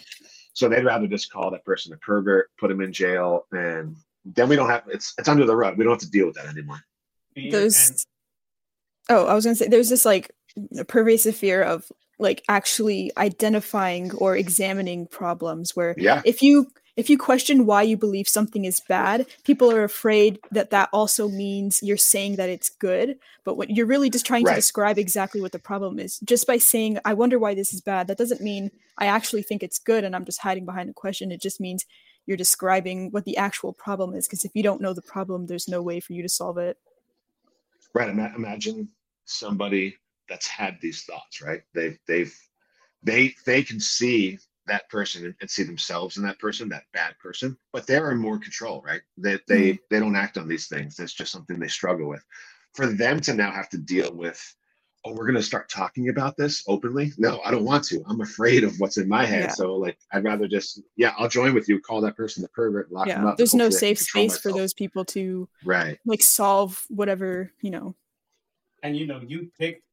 [0.53, 4.47] so they'd rather just call that person a pervert, put him in jail, and then
[4.47, 5.77] we don't have it's it's under the rug.
[5.77, 6.79] We don't have to deal with that anymore.
[7.35, 8.05] fear and There's
[9.09, 10.31] oh, I was gonna say there's this like
[10.87, 17.17] pervasive fear of like actually identifying or examining problems where Yeah, if you if you
[17.17, 21.97] question why you believe something is bad people are afraid that that also means you're
[21.97, 24.51] saying that it's good but what you're really just trying Right.
[24.51, 27.81] to describe exactly what the problem is just by saying i wonder why this is
[27.81, 30.93] bad that doesn't mean i actually think it's good and i'm just hiding behind a
[30.93, 31.85] question it just means
[32.25, 35.67] you're describing what the actual problem is because if you don't know the problem there's
[35.67, 36.77] no way for you to solve it
[37.93, 38.09] right.
[38.09, 38.89] Ima- imagine
[39.25, 39.95] somebody
[40.29, 41.61] that's had these thoughts, right?
[41.73, 42.33] They've they've
[43.03, 47.17] they they can see that person and, and see themselves in that person, that bad
[47.19, 49.01] person, but they're in more control, right?
[49.17, 50.95] That they they don't act on these things.
[50.95, 52.23] That's just something they struggle with.
[52.73, 54.41] For them to now have to deal with,
[55.05, 57.11] oh, we're gonna start talking about this openly.
[57.17, 58.03] No, I don't want to.
[58.07, 59.45] I'm afraid of what's in my head.
[59.45, 59.51] Yeah.
[59.51, 62.91] So like I'd rather just yeah, I'll join with you, call that person the pervert,
[62.91, 63.37] lock them yeah up.
[63.37, 65.99] there's no hopefully I can safe control space for those people to Right.
[66.05, 67.95] like solve whatever you know
[68.83, 69.83] and you know you picked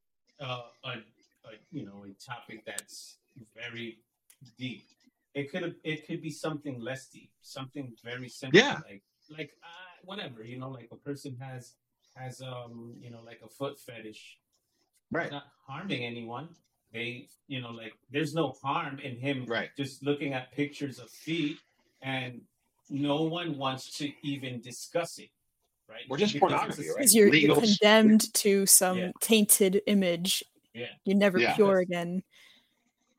[0.40, 3.16] uh, a, a you know a topic that's
[3.54, 3.98] very
[4.58, 4.84] deep
[5.34, 8.78] it could have it could be something less deep something very simple Yeah.
[8.88, 11.74] like like uh, whatever you know like a person has
[12.16, 14.38] has um you know like a foot fetish
[15.12, 15.30] Right.
[15.30, 16.48] not harming anyone
[16.92, 19.70] they you know like there's no harm in him Right.
[19.76, 21.58] just looking at pictures of feet
[22.02, 22.40] and
[22.88, 25.30] no one wants to even discuss it
[25.88, 26.96] right Or just Because pornography, right?
[26.98, 29.10] because you're, you're condemned to some Yeah.
[29.20, 30.42] tainted image
[30.74, 30.86] Yeah.
[31.04, 31.54] you're never Yeah.
[31.56, 32.22] pure That's- again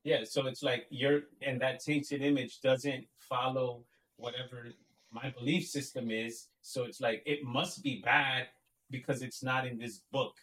[0.03, 3.83] Yeah, so it's like you're, and that tainted image doesn't follow
[4.17, 4.67] whatever
[5.11, 6.47] my belief system is.
[6.61, 8.47] So it's like it must be bad
[8.89, 10.35] because it's not in this book,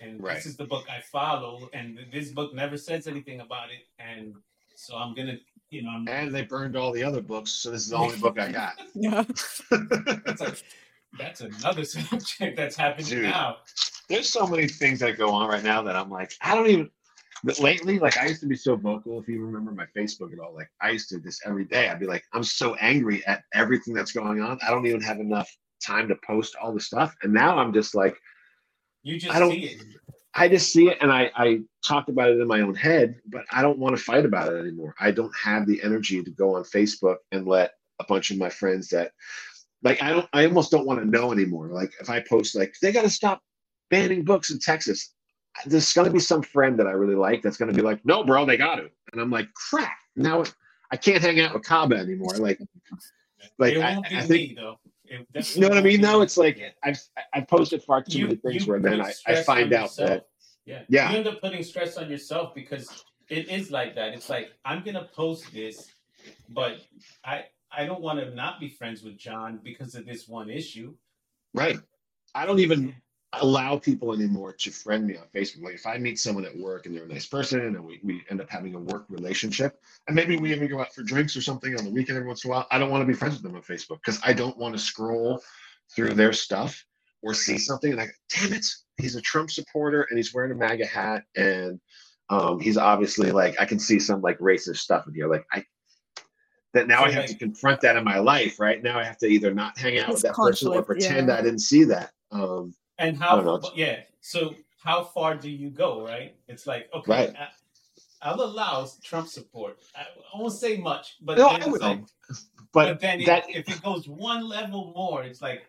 [0.00, 0.36] and Right.
[0.36, 4.34] this is the book I follow, and this book never says anything about it, and
[4.76, 5.38] so I'm gonna,
[5.70, 8.16] you know, I'm, And they burned all the other books, so this is the only
[8.18, 8.74] book I got.
[8.94, 10.62] yeah it's like
[11.18, 13.22] that's another subject that's happening Dude.
[13.24, 13.56] now.
[14.08, 16.90] There's so many things that go on right now that I'm like, I don't even.
[17.42, 19.20] But lately, like I used to be so vocal.
[19.20, 21.88] If you remember my Facebook at all, like I used to this every day.
[21.88, 24.58] I'd be like, I'm so angry at everything that's going on.
[24.66, 25.50] I don't even have enough
[25.84, 27.14] time to post all the stuff.
[27.22, 28.16] And now I'm just like,
[29.02, 29.82] You just I don't- see it.
[30.32, 33.44] I just see it and I, I talk about it in my own head, but
[33.50, 34.94] I don't want to fight about it anymore.
[35.00, 38.48] I don't have the energy to go on Facebook and let a bunch of my
[38.48, 39.10] friends that
[39.82, 41.68] like I don't I almost don't want to know anymore.
[41.72, 43.42] Like if I post like they gotta stop
[43.90, 45.12] banning books in Texas,
[45.66, 48.44] there's gonna be some friend that I really like that's gonna be like, no, bro,
[48.46, 48.90] they got to.
[49.12, 49.92] And I'm like, crap.
[50.16, 50.44] Now
[50.90, 52.36] I can't hang out with Kaba anymore.
[52.36, 52.60] Like
[53.58, 54.78] like it I, I think me though.
[55.04, 56.00] It you know what I mean?
[56.00, 56.70] Though it's like Yeah.
[56.84, 57.00] I've
[57.34, 60.26] I've posted far too many things where then I, I find out that
[60.66, 61.10] yeah Yeah.
[61.10, 64.82] you end up putting stress on yourself because it is like that it's like i'm
[64.84, 65.88] gonna post this
[66.48, 66.78] but
[67.24, 70.92] i i don't want to not be friends with john because of this one issue
[71.54, 71.78] Right.
[72.34, 72.94] I don't even
[73.34, 75.62] allow people anymore to friend me on Facebook.
[75.62, 78.24] Like if I meet someone at work and they're a nice person and we, we
[78.28, 81.42] end up having a work relationship and maybe we even go out for drinks or
[81.42, 83.34] something on the weekend every once in a while, I don't want to be friends
[83.34, 85.40] with them on Facebook because I don't want to scroll
[85.94, 86.84] through their stuff
[87.22, 88.66] or see something and I damn it,
[88.96, 91.80] he's a Trump supporter and he's wearing a MAGA hat and
[92.30, 95.28] um, he's obviously like I can see some like racist stuff in here.
[95.28, 95.64] Like I
[96.74, 98.82] that now So, I have like- to confront that in my life, right?
[98.82, 101.38] Now I have to either not hang out with that person or pretend yeah.
[101.38, 102.10] I didn't see that.
[102.32, 103.60] Um, And how?
[103.74, 104.00] yeah.
[104.20, 106.04] So how far do you go?
[106.06, 106.36] Right.
[106.48, 107.34] It's like okay, Right.
[107.38, 107.48] I,
[108.22, 109.78] I'll allow Trump support.
[109.96, 111.78] I, I won't say much, but No, then I will.
[111.80, 112.00] like,
[112.72, 115.62] but, but then it- that if it goes one level more, it's like,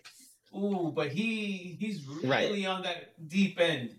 [0.55, 2.49] ooh, but he he's Right.
[2.49, 3.95] really on that deep end.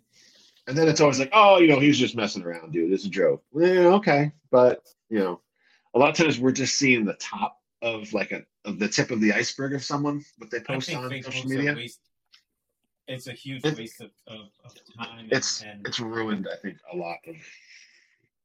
[0.69, 2.93] and then it's always like, oh, you know, he's just messing around, dude.
[2.93, 3.43] It's a joke.
[3.55, 5.41] Yeah, okay, but you know,
[5.95, 9.11] a lot of times we're just seeing the top of like a of the tip
[9.11, 11.75] of the iceberg of someone what they post on Facebook's social media.
[11.75, 12.01] waste.
[13.09, 15.29] It's a huge It- waste of, of, of time.
[15.31, 17.37] It's and, it's ruined, I think, a lot of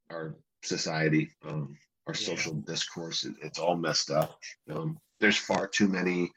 [0.10, 2.26] our society, um, our Yeah.
[2.28, 3.24] social discourse.
[3.26, 4.40] It, it's all messed up.
[4.70, 6.32] Um, there's far too many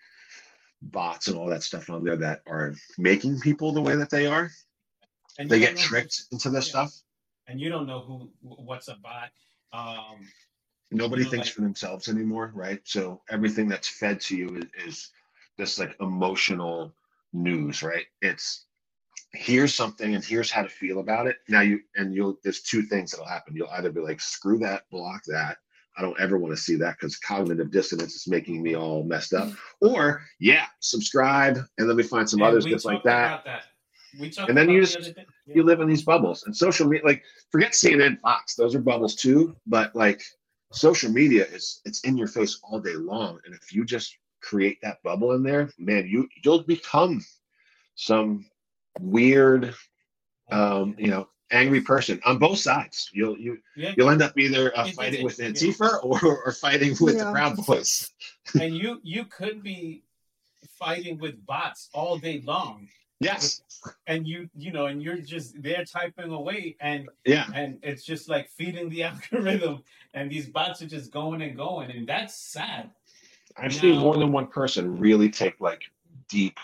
[0.83, 4.26] bots and all that stuff on there that are making people the way that they
[4.26, 4.50] are.
[5.38, 6.87] and They get tricked into this yeah.
[6.87, 6.94] stuff.
[7.46, 9.30] and you don't know who what's a bot.
[9.72, 10.28] Um,
[10.92, 12.80] Nobody You know, thinks like- for themselves anymore, right?
[12.85, 15.11] So everything that's fed to you is, is
[15.56, 16.92] this like emotional
[17.33, 18.07] news, right?
[18.23, 18.66] It's
[19.33, 21.37] here's something and here's how to feel about it.
[21.49, 23.55] Now you and you'll there's two things that'll happen.
[23.57, 25.59] You'll either be like, screw that, block that.
[25.99, 29.35] I don't ever want to see that because cognitive dissonance is making me all messed
[29.35, 29.49] up.
[29.49, 29.88] Mm-hmm.
[29.88, 33.45] Or yeah, subscribe and let me find some and others just like that.
[33.45, 33.62] that.
[34.49, 35.57] And then you just- other day- yeah.
[35.57, 39.16] You live in these bubbles and social media, like forget CNN, Fox, those are bubbles
[39.16, 39.57] too.
[39.66, 40.23] But like
[40.73, 43.40] social media is it's in your face all day long.
[43.45, 47.24] And if you just create that bubble in there, man, you you'll become
[47.94, 48.46] some
[49.00, 49.74] weird
[50.50, 53.11] um, you know, angry person on both sides.
[53.12, 53.94] You'll you Yeah.
[53.96, 55.48] you'll end up either uh, fighting is, with yeah.
[55.50, 57.31] Antifa or, or fighting with the Yeah.
[57.31, 58.11] Proud Boys.
[58.61, 60.03] and you you could be
[60.79, 62.88] fighting with bots all day long
[63.20, 63.62] Yes.
[64.07, 67.46] and you you know and you're just there typing away and Yeah.
[67.55, 69.83] and it's just like feeding the algorithm
[70.14, 72.90] and these bots are just going and going and that's sad
[73.56, 75.82] I've seen more than one person really take like
[76.28, 76.58] deep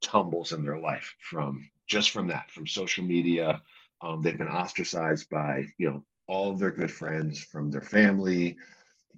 [0.00, 3.62] tumbles in their life from just from that, from social media.
[4.00, 8.56] Um, they've been ostracized by, you know, all of their good friends from their family.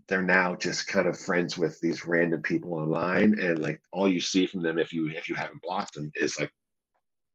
[0.09, 4.21] They're now just kind of friends with these random people online, and like all you
[4.21, 6.53] see from them, if you if you haven't blocked them, is like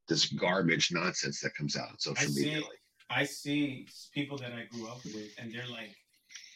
[0.10, 2.58] this garbage nonsense that comes out on social see media.
[2.58, 2.64] it.
[2.64, 2.80] Like,
[3.12, 5.96] i see people that i grew up with and they're like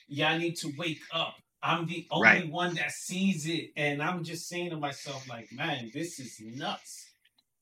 [0.07, 2.49] yeah i need to wake up i'm the only Right.
[2.51, 7.09] one that sees it and i'm just saying to myself like man this is nuts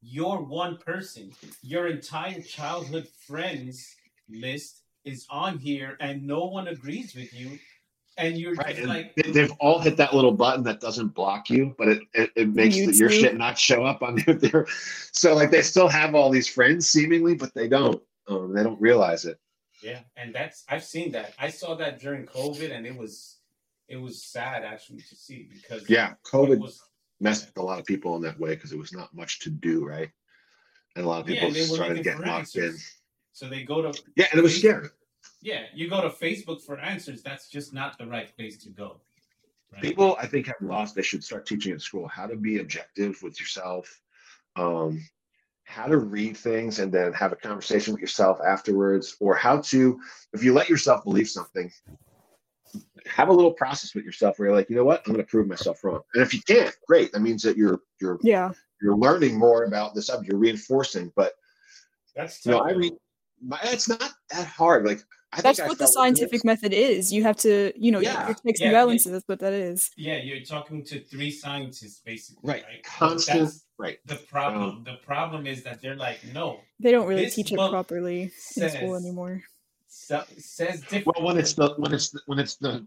[0.02, 3.96] you're one person your entire childhood friends
[4.30, 7.58] list is on here and no one agrees with you
[8.18, 11.10] and you're Right, just and like they- they've all hit that little button that doesn't
[11.10, 14.36] block you, but it it, it makes the, your shit not show up on their,
[14.36, 14.68] their.
[15.14, 18.02] So like they still have all these friends seemingly, but they don't.
[18.28, 19.40] Um, they don't realize it.
[19.82, 21.34] Yeah, and that's I've seen that.
[21.40, 23.38] I saw that during COVID, and it was
[23.92, 26.82] it was sad actually to see because Yeah, COVID was
[27.20, 29.50] messed with a lot of people in that way because it was not much to
[29.50, 30.10] do, right?
[30.96, 32.76] And a lot of people were started getting for locked in.
[33.34, 34.88] So they go to Yeah, and it was scary.
[35.42, 37.22] yeah, you go to Facebook for answers.
[37.22, 39.02] That's just not the right place to go.
[39.74, 39.82] Right?
[39.82, 40.96] People, I think, have lost.
[40.96, 44.02] They should start teaching at school how to be objective with yourself,
[44.56, 45.06] um,
[45.64, 50.00] how to read things, and then have a conversation with yourself afterwards, or how to,
[50.34, 51.72] if you let yourself believe something,
[53.08, 55.30] have a little process with yourself where you're like, you know what, I'm going to
[55.30, 56.02] prove myself wrong.
[56.14, 57.12] And if you can't, great.
[57.12, 58.52] That means that you're you're Yeah.
[58.82, 60.30] you're learning more about the subject.
[60.32, 61.12] You're reinforcing.
[61.16, 61.34] But
[62.16, 62.64] that's you know.
[62.64, 62.98] I mean,
[63.44, 64.86] My, it's not that hard.
[64.86, 65.00] Like
[65.34, 67.12] I That's think I what the scientific method is.
[67.12, 68.28] You have to, you know, Yeah.
[68.28, 68.80] your checks Yeah, and yeah.
[68.80, 69.12] balances.
[69.14, 69.90] That's what that is.
[69.98, 72.64] yeah, you're talking to three scientists basically, Right.
[72.64, 72.84] right?
[72.84, 73.98] Constant- right.
[74.06, 74.84] The problem.
[74.84, 78.70] the problem is that they're like, no, They don't really teach it book properly in
[78.70, 79.42] school anymore.
[80.12, 81.08] So, says different.
[81.08, 82.86] Well, when it's the when it's the, when it's the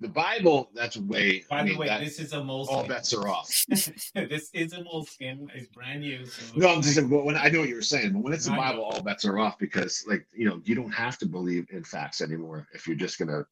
[0.00, 1.44] the Bible, that's way.
[1.48, 3.48] By I the mean, way, that, this is a all bets are off.
[3.68, 5.46] this is a Moleskine.
[5.54, 6.26] It's brand new.
[6.26, 8.46] So No, I'm just saying, when I know what you were saying, but when it's
[8.46, 8.62] the I know.
[8.62, 11.84] Bible, all bets are off because, like, you know, you don't have to believe in
[11.84, 13.46] facts anymore if you're just gonna,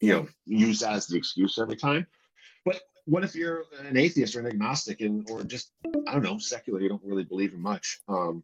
[0.00, 2.06] you know, use that as the excuse every time.
[2.66, 5.72] But what if you're an atheist or an agnostic and or just
[6.06, 6.80] I don't know, secular?
[6.80, 8.42] You don't really believe in much, um,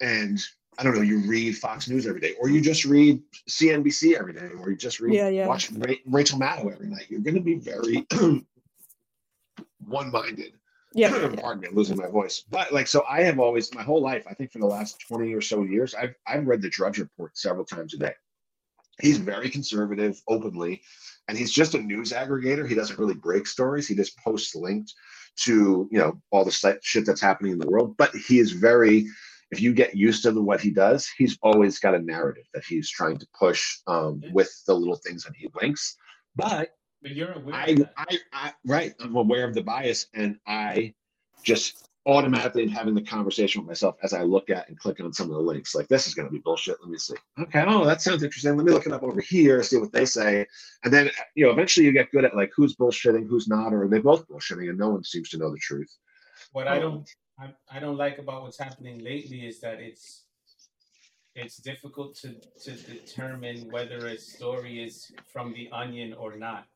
[0.00, 0.42] and
[0.78, 1.02] I don't know.
[1.02, 4.76] You read Fox News every day, or you just read CNBC every day, or you
[4.76, 5.46] just read Yeah, yeah.
[5.46, 7.06] watch Ra- Rachel Maddow every night.
[7.08, 8.06] You're going to be very
[9.86, 10.52] one-minded.
[10.96, 11.10] Yeah.
[11.10, 12.44] Pardon me, I'm losing my voice.
[12.48, 15.34] But like, so I have always, my whole life, I think for the last 20
[15.34, 18.12] or so years, I've, I've read the Drudge Report several times a day.
[19.00, 20.82] he's very conservative openly,
[21.26, 22.68] and he's just a news aggregator.
[22.68, 23.88] He doesn't really break stories.
[23.88, 24.94] He just posts linked
[25.38, 27.96] to you know all the shit that's happening in the world.
[27.96, 29.06] But he is very
[29.50, 32.64] if you get used to the, what he does, he's always got a narrative that
[32.64, 35.96] he's trying to push um, with the little things that he links.
[36.36, 36.70] But,
[37.02, 40.94] but you're aware I, I, I, right, I'm aware of the bias, and I
[41.44, 45.12] just automatically am having the conversation with myself as I look at and click on
[45.12, 45.74] some of the links.
[45.74, 46.76] Like, this is going to be bullshit.
[46.80, 47.14] Let me see.
[47.38, 48.56] Okay, oh, that sounds interesting.
[48.56, 50.46] Let me look it up over here, see what they say,
[50.84, 53.88] and then you know, eventually you get good at like who's bullshitting, who's not, or
[53.88, 55.94] they both bullshitting, and no one seems to know the truth.
[56.52, 57.08] What um, I don't
[57.38, 60.24] I, I don't like about what's happening lately is that it's
[61.34, 66.66] it's difficult to, to determine whether a story is from the onion or not.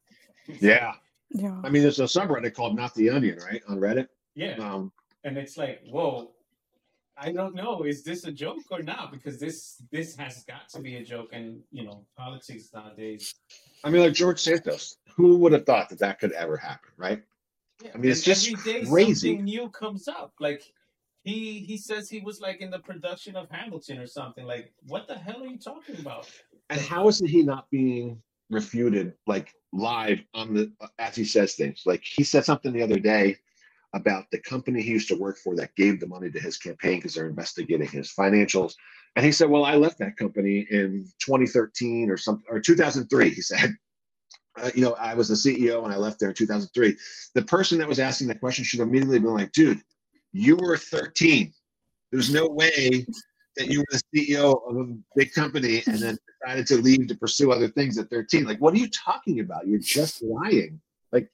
[0.61, 0.95] Yeah.
[1.31, 1.61] Yeah.
[1.63, 3.63] I mean, there's a subreddit called Not the Onion, right?
[3.69, 4.09] On Reddit.
[4.35, 4.57] Yeah.
[4.57, 4.91] Um,
[5.25, 6.31] and it's like, whoa,
[7.17, 9.13] I don't know, is this a joke or not?
[9.13, 13.35] Because this this has got to be a joke, and you know, politics nowadays.
[13.83, 17.23] I mean, like George Santos, who would have thought that that could ever happen, right?
[17.83, 19.29] Yeah, I mean, it's just every day crazy.
[19.31, 20.33] Something new comes up.
[20.41, 20.63] Like
[21.23, 24.45] he he says he was like in the production of Hamilton or something.
[24.45, 26.29] Like, what the hell are you talking about?
[26.71, 28.21] And how is he not being
[28.51, 31.83] refuted like live on the uh, as he says things?
[31.87, 33.37] Like he said something the other day
[33.95, 36.97] about the company he used to work for that gave the money to his campaign
[36.97, 38.75] because they're investigating his financials.
[39.17, 43.41] And he said, "Well, I left that company in 2013 or something or 2003." He
[43.41, 43.77] said,
[44.63, 46.97] uh, you know, I was the CEO and I left there in 2003.
[47.35, 49.81] The person that was asking that question should immediately been like, dude,
[50.33, 51.53] you were 13.
[52.13, 53.07] There's no way
[53.57, 57.17] that you were the CEO of a big company and then decided to leave to
[57.17, 58.45] pursue other things at 13.
[58.45, 59.67] Like, what are you talking about?
[59.67, 60.81] You're just lying.
[61.13, 61.29] Like,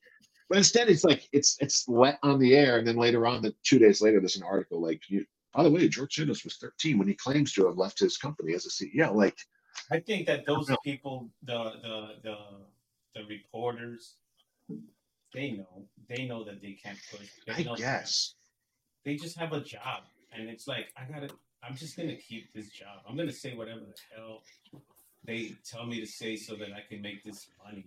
[0.49, 3.55] but instead, it's like it's it's let on the air, and then later on, the
[3.64, 6.99] two days later, there's an article like, you, by the way, George Soros was 13
[6.99, 9.14] when he claims to have left his company as a CEO.
[9.14, 9.37] Like,
[9.91, 12.37] I think that those people, the the the
[13.15, 14.17] the reporters,
[15.33, 15.85] they know.
[16.09, 17.29] They know that they can't push.
[17.47, 18.35] They I guess.
[19.05, 20.05] They just have a job.
[20.33, 23.01] And it's like, I gotta, I'm just gonna keep this job.
[23.09, 24.43] I'm gonna say whatever the hell
[25.25, 27.87] they tell me to say so that I can make this money.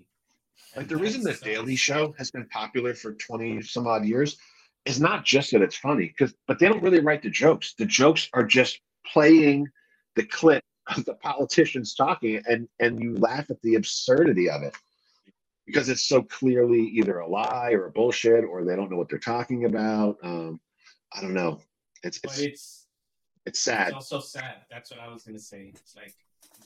[0.76, 4.38] Like the reason the Daily Show has been popular for 20 some odd years
[4.86, 7.76] is not just that it's funny, because but they don't really write the jokes.
[7.78, 9.68] The jokes are just playing
[10.16, 10.64] the clip
[10.96, 14.76] of the politicians talking and and you laugh at the absurdity of it
[15.68, 19.10] because it's so clearly either a lie or a bullshit or they don't know what
[19.10, 20.18] they're talking about.
[20.24, 20.60] Um,
[21.14, 21.60] I don't know.
[22.04, 22.88] It's it's, it's
[23.46, 23.90] it's sad.
[23.90, 24.56] It's also sad.
[24.72, 25.74] That's what I was gonna say.
[25.76, 26.16] It's like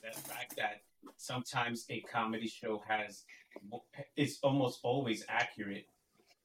[0.02, 0.82] the fact that
[1.18, 3.24] sometimes a comedy show has
[4.16, 5.88] it's almost always accurate,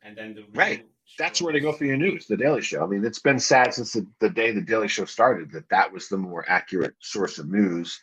[0.02, 0.84] and then the right.
[1.18, 2.82] That's where to go for your news, the Daily Show.
[2.82, 5.92] I mean, it's been sad since the, the day the Daily Show started that that
[5.92, 8.00] was the more accurate source of news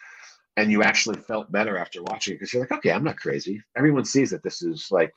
[0.58, 3.62] and you actually felt better after watching it because you're like, okay, I'm not crazy.
[3.76, 5.14] Everyone sees that this is like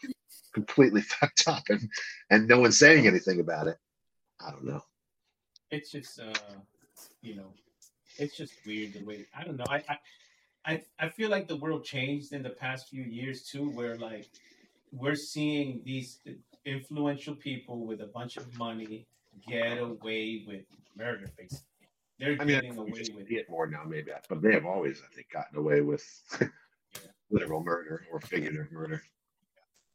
[0.55, 1.89] completely fucked up, and
[2.31, 3.77] and no one's saying anything about it.
[4.41, 4.83] I don't know.
[5.71, 6.33] It's just, uh,
[7.23, 7.53] you know,
[8.19, 9.27] it's just weird the way.
[9.37, 9.67] I don't know.
[9.69, 9.83] I,
[10.65, 14.29] I I feel like the world changed in the past few years too, where like
[14.93, 16.21] we're seeing these
[16.65, 19.07] influential people with a bunch of money
[19.47, 20.65] get away with
[20.97, 21.76] murder, basically.
[22.19, 25.15] They're I mean, getting away with it more now, maybe, but they have always, I
[25.15, 26.05] think, gotten away with
[26.41, 26.49] yeah.
[27.31, 29.03] literal murder or figurative murder.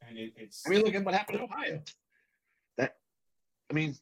[0.07, 0.63] And it, it's.
[0.67, 1.81] I mean, look at what happened in Ohio.
[2.77, 2.97] That,
[3.71, 3.95] I mean,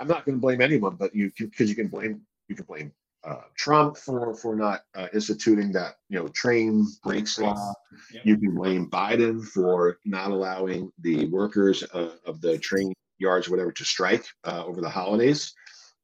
[0.00, 2.92] I'm not going to blame anyone, but you because you can blame you can blame
[3.24, 7.74] uh, Trump for for not uh, instituting that you know train brakes law.
[8.12, 8.22] Yep.
[8.24, 13.72] You can blame Biden for not allowing the workers uh, of the train yards, whatever,
[13.72, 15.54] to strike uh, over the holidays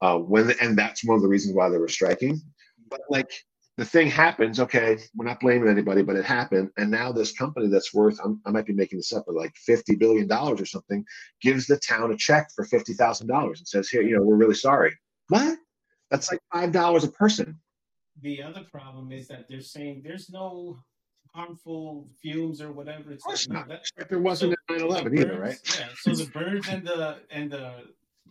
[0.01, 2.41] uh, when and that's one of the reasons why they were striking.
[2.89, 3.31] But like
[3.77, 7.69] the thing happens, okay, we're not blaming anybody, but it happened, and now this company
[7.69, 10.67] that's worth I'm, i might be making this up, but like fifty billion dollars or
[10.67, 11.05] something,
[11.41, 14.37] gives the town a check for fifty thousand dollars and says, here, you know, we're
[14.37, 14.97] really sorry.
[15.29, 15.59] What?
[16.11, 17.59] That's like five dollars a person.
[18.21, 20.79] The other problem is that they're saying there's no
[21.33, 23.13] harmful fumes or whatever.
[23.13, 23.69] It's of course like, not.
[23.69, 25.79] No, that, there wasn't so 9-11 either, right?
[25.79, 25.89] Yeah.
[26.01, 27.75] So the birds and the and the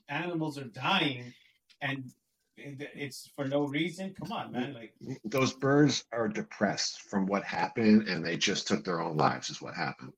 [0.10, 1.34] animals are dying
[1.82, 2.12] and
[2.60, 4.16] it's for no reason.
[4.20, 4.74] Come on, man!
[4.74, 9.50] Like those birds are depressed from what happened, and they just took their own lives.
[9.50, 10.14] Is what happened.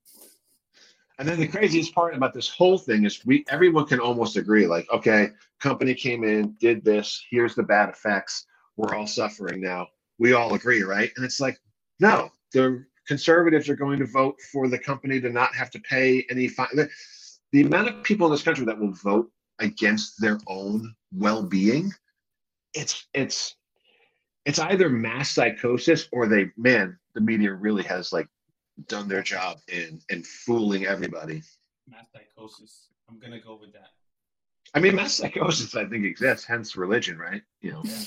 [1.19, 4.65] And then the craziest part about this whole thing is we everyone can almost agree,
[4.65, 8.45] like, okay, company came in, did this, here's the bad effects.
[8.77, 9.87] We're all suffering now.
[10.17, 11.11] We all agree, right?
[11.17, 11.59] And it's like,
[11.99, 16.25] no, the conservatives are going to vote for the company to not have to pay
[16.29, 16.73] any fine.
[16.73, 16.89] The,
[17.51, 19.29] the amount of people in this country that will vote
[19.59, 21.91] against their own well-being
[22.73, 23.55] it's it's
[24.45, 28.27] it's either mass psychosis or they man, the media really has like
[28.87, 31.41] done their job in in fooling everybody.
[31.87, 32.87] Mass psychosis.
[33.09, 33.89] I'm gonna go with that.
[34.73, 37.41] I mean, mass psychosis, I think exists, hence religion, right?
[37.61, 37.81] You know.
[37.83, 38.01] Yeah.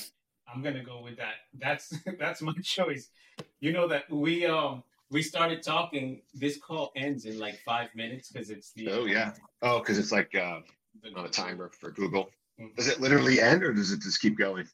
[0.52, 1.34] I'm gonna go with that.
[1.58, 3.08] That's that's my choice.
[3.60, 6.22] You know that we um we started talking.
[6.34, 9.32] This call ends in like five minutes because it's the Oh yeah.
[9.60, 10.60] Oh, because it's like uh,
[11.02, 12.30] the- on a timer for Google.
[12.76, 14.66] Does it literally end or does it just keep going?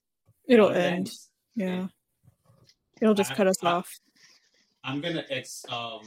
[0.46, 1.10] It'll end.
[1.54, 1.88] Yeah.
[3.00, 3.90] It'll just I- cut us I- off.
[4.84, 6.00] I'm gonna ex um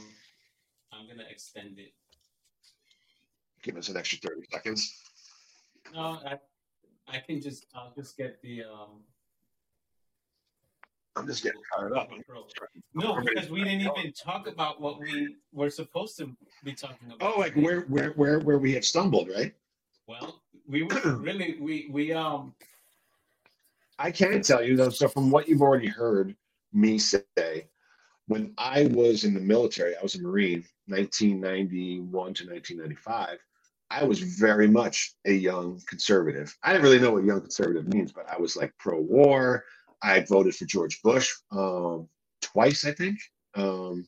[0.92, 1.92] I'm gonna extend it.
[3.62, 4.98] Give us an extra 30 seconds.
[5.94, 6.38] No, I
[7.08, 9.04] I can just I'll just get the um
[11.14, 12.10] I'm just getting fired up.
[12.94, 17.34] No, because we didn't even talk about what we were supposed to be talking about.
[17.36, 19.54] Oh, like where where where where we have stumbled, right?
[20.06, 20.42] Well,
[20.72, 22.54] we really we we um
[23.98, 26.34] I can tell you though, so from what you've already heard
[26.72, 27.22] me say,
[28.26, 33.38] when I was in the military, I was a Marine, 1991 to 1995.
[33.90, 36.56] I was very much a young conservative.
[36.62, 39.64] I didn't really know what young conservative means, but I was like pro-war.
[40.02, 42.08] I voted for George Bush um,
[42.40, 43.18] twice, I think.
[43.54, 44.06] Um,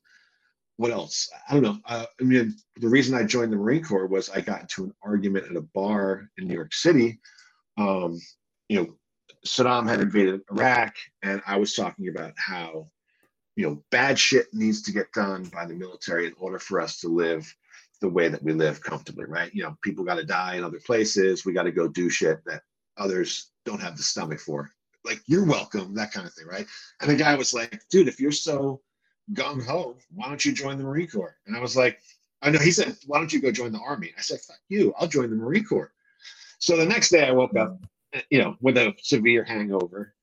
[0.77, 1.29] what else?
[1.49, 1.79] I don't know.
[1.87, 4.95] Uh, I mean, the reason I joined the Marine Corps was I got into an
[5.03, 7.21] argument at a bar in New York City.
[7.79, 8.19] Um,
[8.69, 8.95] you know,
[9.47, 12.89] Saddam had invaded Iraq, and I was talking about how,
[13.57, 16.99] you know, bad shit needs to get done by the military in order for us
[17.01, 17.55] to live
[18.01, 19.55] the way that we live comfortably, right?
[19.55, 21.45] You know, people got to die in other places.
[21.45, 22.63] We got to go do shit that
[22.97, 24.71] others don't have the stomach for.
[25.05, 26.67] Like, you're welcome, that kind of thing, right?
[27.01, 28.81] And the guy was like, dude, if you're so
[29.33, 31.37] gung ho, why don't you join the Marine Corps?
[31.47, 32.01] And I was like,
[32.43, 34.13] I know he said, why don't you go join the Army?
[34.19, 35.93] I said, fuck you, I'll join the Marine Corps.
[36.59, 37.79] So the next day I woke up
[38.31, 40.15] you know, with a severe hangover.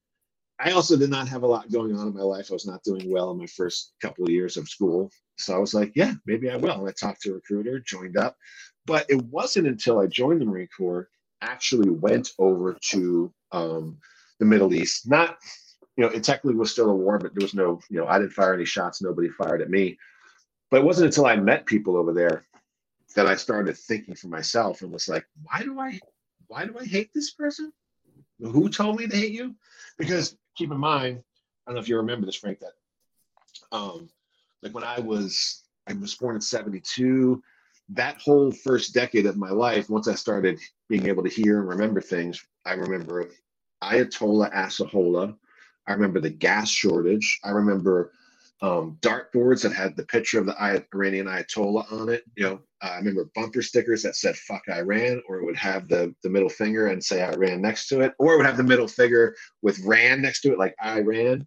[0.59, 2.47] I also did not have a lot going on in my life.
[2.49, 5.11] I was not doing well in my first couple of years of school.
[5.37, 6.87] So I was like, yeah, maybe I will.
[6.87, 8.37] I talked to a recruiter, joined up.
[8.85, 11.09] But it wasn't until I joined the Marine Corps,
[11.41, 13.97] actually went over to um,
[14.39, 15.09] the Middle East.
[15.09, 15.37] Not,
[15.97, 18.19] you know, it technically was still a war, but there was no, you know, I
[18.19, 19.01] didn't fire any shots.
[19.01, 19.97] Nobody fired at me.
[20.69, 22.45] But it wasn't until I met people over there
[23.15, 25.99] that I started thinking for myself and was like, why do I,
[26.47, 27.73] why do I hate this person?
[28.39, 29.55] Who told me to hate you?
[29.97, 31.21] Because keep in mind,
[31.65, 32.73] I don't know if you remember this, Frank, that
[33.71, 34.09] um,
[34.61, 37.41] like when I was I was born in 72,
[37.89, 41.69] that whole first decade of my life, once I started being able to hear and
[41.69, 43.29] remember things, I remember
[43.83, 45.35] Ayatollah Asahola.
[45.91, 47.39] I remember the gas shortage.
[47.43, 48.13] I remember
[48.61, 52.23] um, dartboards that had the picture of the Iranian Ayatollah on it.
[52.37, 56.15] You know, I remember bumper stickers that said "fuck Iran," or it would have the
[56.23, 58.87] the middle finger and say Iran next to it, or it would have the middle
[58.87, 61.45] finger with "ran" next to it, like Iran.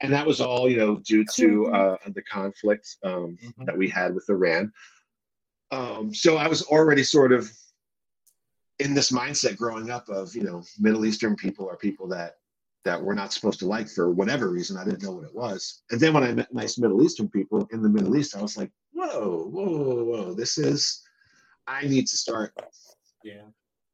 [0.00, 3.66] And that was all, you know, due to uh, the conflict um, Mhm.
[3.66, 4.72] that we had with Iran.
[5.70, 7.50] Um, so I was already sort of
[8.78, 12.38] in this mindset growing up of, you know, Middle Eastern people are people that
[12.84, 14.76] that we're not supposed to like for whatever reason.
[14.76, 15.82] I didn't know what it was.
[15.90, 18.56] And then when I met nice Middle Eastern people in the Middle East, I was
[18.56, 20.34] like, whoa, whoa, whoa, whoa.
[20.34, 21.02] This is,
[21.66, 22.52] I need to start
[23.22, 23.42] yeah.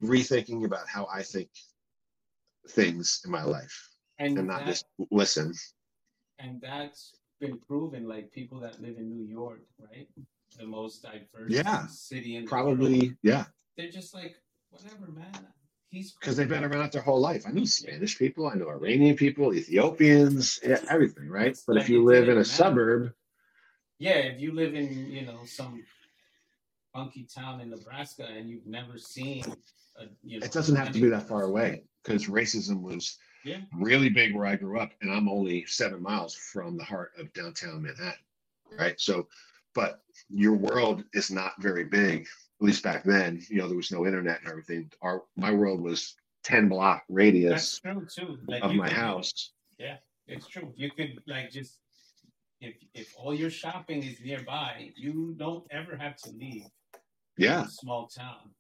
[0.03, 1.49] rethinking about how I think
[2.71, 3.89] things in my life
[4.19, 5.53] And and not that, just listen.
[6.39, 10.09] and that's been proven like people that live in New York, right?
[10.59, 11.87] The most diverse Yeah.
[11.87, 12.67] city in the world.
[12.79, 13.45] Probably, yeah,
[13.77, 14.37] They're just like,
[14.71, 15.47] whatever, man.
[15.93, 17.45] Because they've been around their whole life.
[17.47, 21.59] I know Spanish people, I know Iranian people, Ethiopians, yeah, everything, right?
[21.67, 22.45] But if you live in a matter.
[22.45, 23.15] suburb,
[23.99, 25.83] Yeah, if you live in, you know, some
[26.93, 29.45] funky town in Nebraska and you've never seen
[29.97, 33.61] a, you know, it doesn't have to be that far away because racism was Yeah.
[33.75, 37.33] really big where I grew up, and I'm only seven miles from the heart of
[37.33, 38.25] downtown Manhattan,
[38.79, 39.01] right?
[39.01, 39.29] So,
[39.75, 42.27] but your world is not very big,
[42.61, 43.41] at least back then.
[43.49, 44.91] You know, there was no internet and everything.
[45.03, 48.39] Our my world was ten block That's radius true too.
[48.47, 49.53] Like of my could- house.
[49.79, 49.97] Yeah,
[50.27, 50.73] it's true.
[50.77, 51.79] You could like just
[52.61, 56.67] if if all your shopping is nearby, you don't ever have to leave
[57.39, 58.51] Yeah, small town.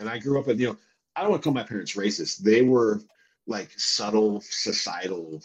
[0.00, 0.76] and I grew up with you know
[1.14, 2.38] I don't want to call my parents racist.
[2.38, 3.00] They were
[3.46, 5.42] like subtle societal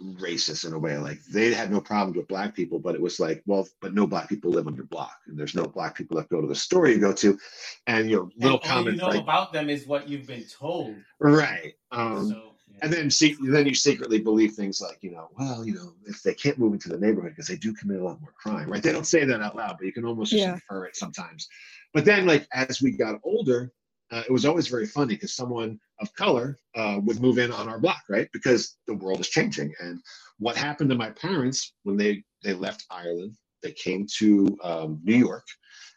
[0.00, 0.96] racist in a way.
[0.98, 4.06] Like they had no problems with black people, but it was like, well, but no
[4.06, 6.54] black people live on your block, and there's no black people that go to the
[6.54, 7.38] store you go to,
[7.86, 10.26] and you know little and all you comments know like about them is what you've
[10.26, 10.96] been told.
[11.20, 11.74] right.
[11.90, 12.78] Um, so yeah.
[12.82, 16.22] and then see, then you secretly believe things like, you know, well, you know, if
[16.22, 18.82] they can't move into the neighborhood because they do commit a lot more crime, right?
[18.82, 20.54] They don't say that out loud, but you can almost just Yeah.
[20.54, 21.48] infer it sometimes.
[21.92, 23.72] But then, like as we got older,
[24.12, 27.68] uh, it was always very funny because someone of color uh, would move in on
[27.68, 28.28] our block, right?
[28.32, 29.72] Because the world is changing.
[29.80, 30.00] And
[30.38, 35.16] what happened to my parents when they they left Ireland, they came to um, New
[35.16, 35.46] York,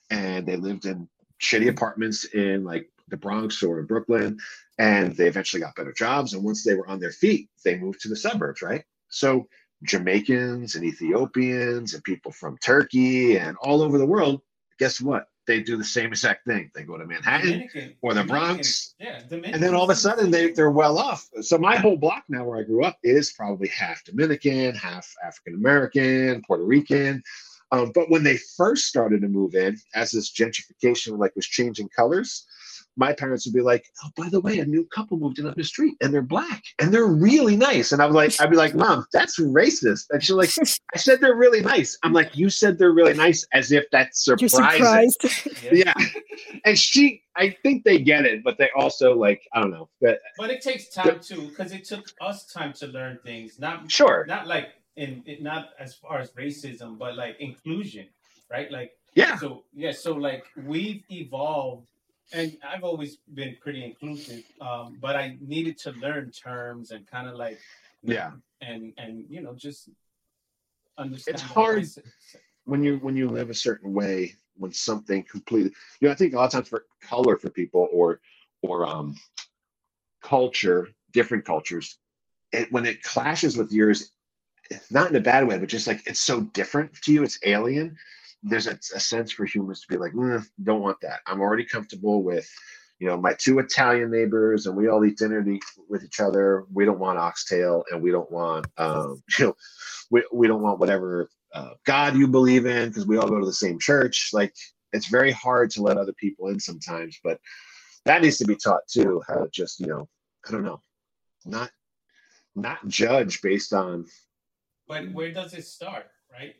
[0.09, 1.09] and they lived in
[1.43, 4.38] shitty apartments in like the Bronx or Brooklyn,
[4.80, 6.34] and they eventually got better jobs.
[6.34, 8.84] And once they were on their feet, they moved to the suburbs, right?
[9.09, 9.47] So
[9.84, 14.41] Jamaicans and Ethiopians and people from Turkey and all over the world,
[14.80, 15.28] guess what?
[15.48, 16.72] They do the same exact thing.
[16.74, 19.96] They go to Manhattan Dominican, or the Dominican, Bronx, Yeah, and then all of a
[19.96, 21.30] sudden they, they're well off.
[21.41, 25.56] So my whole block now where I grew up is probably half Dominican, half African
[25.56, 27.24] American, Puerto Rican.
[27.72, 31.89] Um, but when they first started to move in, as this gentrification like was changing
[31.89, 32.46] colors,
[32.98, 35.56] my parents would be like, "Oh, by the way, a new couple moved in up
[35.56, 38.56] the street, and they're black, and they're really nice." And I was like, "I'd be
[38.58, 40.50] like, Mom, that's racist." And she's like,
[40.93, 44.26] "I said they're really nice." I'm like, "You said they're really nice," as if that's
[44.28, 45.12] You're surprising.
[45.20, 45.72] surprised.
[45.72, 45.93] Yeah,
[46.64, 50.20] and she, I think they get it, but they also like, I don't know, but
[50.38, 53.60] But it takes time too, because it took us time to learn things.
[53.60, 58.08] Not sure, not like in, in not as far as racism, but like inclusion,
[58.50, 58.72] right?
[58.72, 61.88] Like yeah, so yeah, so like we've evolved,
[62.34, 67.28] and I've always been pretty inclusive, um, but I needed to learn terms and kind
[67.28, 67.59] of like
[68.03, 68.32] yeah.
[68.61, 69.89] and and you know just
[70.97, 71.36] understand.
[71.36, 71.86] It's hard.
[72.65, 76.34] when you when you live a certain way when something completely you know i think
[76.34, 78.19] a lot of times for color for people or
[78.61, 79.15] or um
[80.21, 81.97] culture different cultures
[82.51, 84.11] it when it clashes with yours
[84.89, 87.95] not in a bad way but just like it's so different to you it's alien
[88.48, 91.66] there's a, a sense for humans to be like "Mm, don't want that i'm already
[91.66, 92.50] comfortable with
[93.00, 96.66] you know my two italian neighbors and we all eat dinner to- with each other
[96.72, 99.56] we don't want oxtail and we don't want um you know
[100.12, 103.46] we, we don't want whatever uh, God you believe in because we all go to
[103.46, 104.32] the same church.
[104.34, 104.54] Like
[104.91, 107.39] it's very hard to let other people in sometimes, but
[108.04, 109.22] that needs to be taught too.
[109.28, 110.08] How to just you know,
[110.48, 110.82] I don't know,
[111.46, 111.72] not
[112.56, 114.06] not judge based on
[114.88, 116.56] But where does it start, right?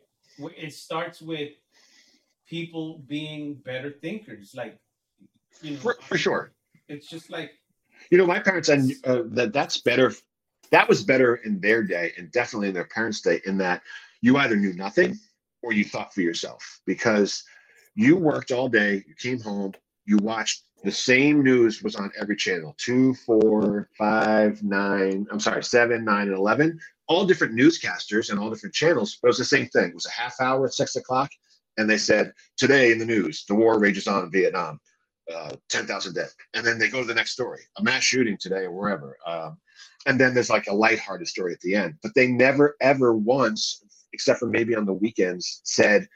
[0.56, 1.52] It starts with
[2.48, 4.78] people being better thinkers, like
[5.62, 6.52] you know, for, for sure.
[6.88, 7.50] It's just like
[8.10, 10.12] You know, my parents and uh, that that's better.
[10.70, 13.82] That was better in their day, and definitely in their parents' day, in that
[14.20, 15.18] you either knew nothing
[15.62, 17.44] or you thought for yourself because
[17.94, 19.72] you worked all day, you came home,
[20.06, 25.26] you watched the same news was on every channel two, four, five, nine.
[25.30, 26.78] I'm sorry, seven, nine, and eleven.
[27.08, 29.88] All different newscasters and all different channels, but it was the same thing.
[29.90, 31.30] It was a half hour at six o'clock,
[31.76, 34.80] and they said today in the news, the war rages on in Vietnam
[35.34, 36.28] uh, 10,000 dead.
[36.54, 39.16] And then they go to the next story, a mass shooting today or wherever.
[39.26, 39.58] Um,
[40.06, 41.94] and then there's like a lighthearted story at the end.
[42.02, 46.06] But they never, ever once, except for maybe on the weekends, said,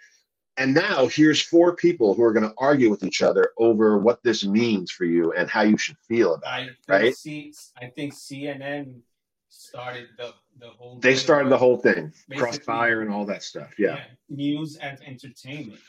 [0.56, 4.22] and now here's four people who are going to argue with each other over what
[4.22, 6.66] this means for you and how you should feel about I it.
[6.66, 7.16] think right?
[7.16, 9.00] C, I think CNN
[9.48, 10.98] started the the whole.
[11.00, 13.74] They started the whole thing, crossfire and all that stuff.
[13.78, 14.00] Yeah.
[14.28, 15.80] news as entertainment.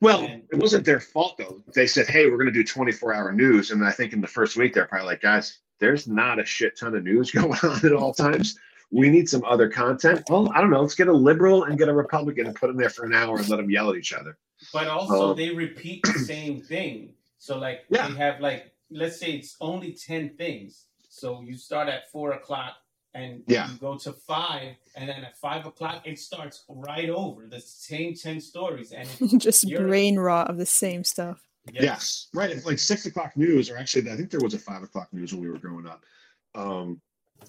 [0.00, 1.62] Well, And- it wasn't their fault though.
[1.74, 4.56] They said, "Hey, we're going to do 24-hour news," and I think in the first
[4.56, 7.92] week they're probably like, "Guys, there's not a shit ton of news going on at
[7.92, 8.58] all times.
[8.90, 10.80] We need some other content." Well, I don't know.
[10.82, 13.36] Let's get a liberal and get a Republican and put them there for an hour
[13.38, 14.36] and let them yell at each other.
[14.72, 15.34] But also Oh.
[15.34, 17.14] they repeat the same thing.
[17.38, 18.08] So like Yeah.
[18.08, 20.86] they have like let's say it's only ten things.
[21.08, 22.76] So you start at four o'clock
[23.14, 23.70] and Yeah.
[23.70, 28.14] you go to five, and then at five o'clock it starts right over the same
[28.14, 28.92] ten stories.
[28.92, 29.08] And
[29.40, 31.40] Just brain rot of the same stuff.
[31.72, 32.50] Yes, right.
[32.50, 35.32] It's like six o'clock news, or actually, I think there was a five o'clock news
[35.32, 36.02] when we were growing up.
[36.54, 37.00] Um,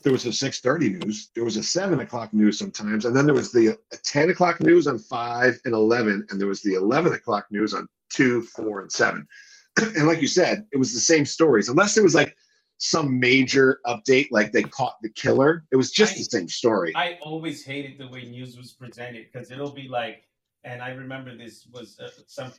[0.03, 1.29] there was a six thirty news.
[1.33, 4.59] There was a seven o'clock news sometimes, and then there was the uh, ten o'clock
[4.59, 8.81] news on five and eleven, and there was the eleven o'clock news on two, four,
[8.81, 9.25] and seven.
[9.81, 12.35] and like you said, it was the same stories, unless it was like
[12.83, 15.63] some major update, like they caught the killer.
[15.71, 16.91] It was just I- the same story.
[16.95, 20.23] I always hated the way news was presented because it'll be like,
[20.65, 22.51] and I remember this was uh, some,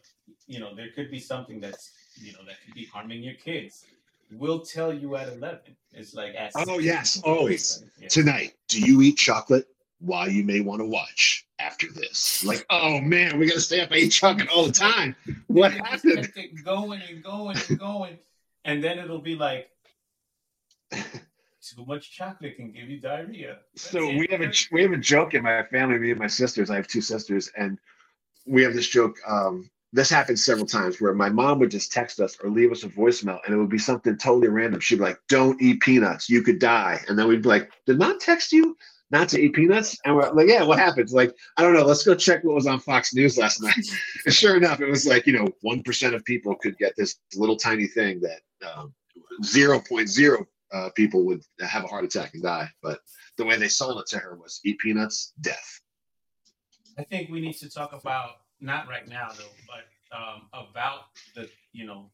[0.47, 3.85] you know, there could be something that's, you know, that could be harming your kids.
[4.33, 5.77] We'll tell you at eleven.
[5.93, 7.85] It's like at Oh, yes, always.
[8.01, 8.09] Yeah.
[8.09, 9.67] Tonight, do you eat chocolate?
[10.01, 12.43] Why you may want to watch after this.
[12.45, 15.15] Like, oh man, we gotta stay up and eat chocolate all the time.
[15.49, 16.33] What happened?
[16.65, 18.19] going and going and going,
[18.65, 19.69] and then it'll be like
[21.63, 23.59] too much chocolate can give you diarrhea.
[23.75, 24.19] That's So it.
[24.19, 25.99] we have a we have a joke in my family.
[25.99, 26.71] Me and my sisters.
[26.71, 27.79] I have two sisters, and
[28.47, 29.17] we have this joke.
[29.27, 32.83] Um, this happened several times where my mom would just text us or leave us
[32.83, 34.81] a voicemail, and it would be something totally random.
[34.81, 37.99] She'd be like, "Don't eat peanuts, you could die," and then we'd be like, "Did
[37.99, 38.77] mom text you?"
[39.11, 39.97] not to eat peanuts?
[40.05, 41.11] And we're like, yeah, what happened?
[41.11, 41.85] Like, I don't know.
[41.85, 43.75] Let's go check what was on Fox News last night.
[44.27, 47.57] and sure enough, it was like, you know, 1% of people could get this little
[47.57, 48.93] tiny thing that um,
[49.43, 52.69] 0.0 uh, people would have a heart attack and die.
[52.83, 52.99] But
[53.39, 55.81] the way they sold it to her was eat peanuts, death.
[56.99, 61.49] I think we need to talk about, not right now though, but um, about the,
[61.73, 62.11] you know,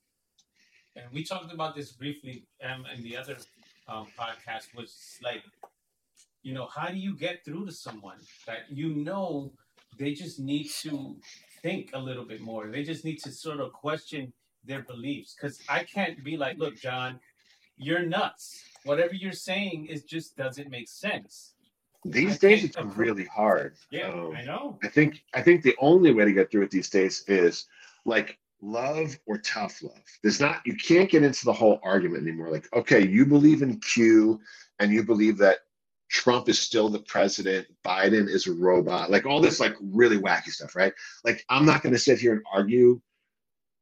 [0.96, 3.36] and we talked about this briefly um, in the other
[3.88, 5.42] um, podcast, was like,
[6.42, 9.52] you know, how do you get through to someone that you know
[9.98, 11.16] they just need to
[11.62, 12.68] think a little bit more?
[12.68, 14.32] They just need to sort of question
[14.64, 15.34] their beliefs.
[15.34, 17.20] Because I can't be like, look, John,
[17.80, 18.62] you're nuts.
[18.84, 21.54] Whatever you're saying is just doesn't make sense.
[22.04, 22.98] These I days it's approve.
[22.98, 23.74] really hard.
[23.90, 24.78] Yeah, Um, I know.
[24.82, 27.66] I think I think the only way to get through it these days is
[28.06, 30.00] like love or tough love.
[30.22, 32.50] There's not you can't get into the whole argument anymore.
[32.50, 34.40] Like, okay, you believe in Q
[34.78, 35.58] and you believe that
[36.10, 40.48] Trump is still the president, Biden is a robot, like all this like really wacky
[40.50, 40.92] stuff, right?
[41.24, 43.00] Like I'm not gonna sit here and argue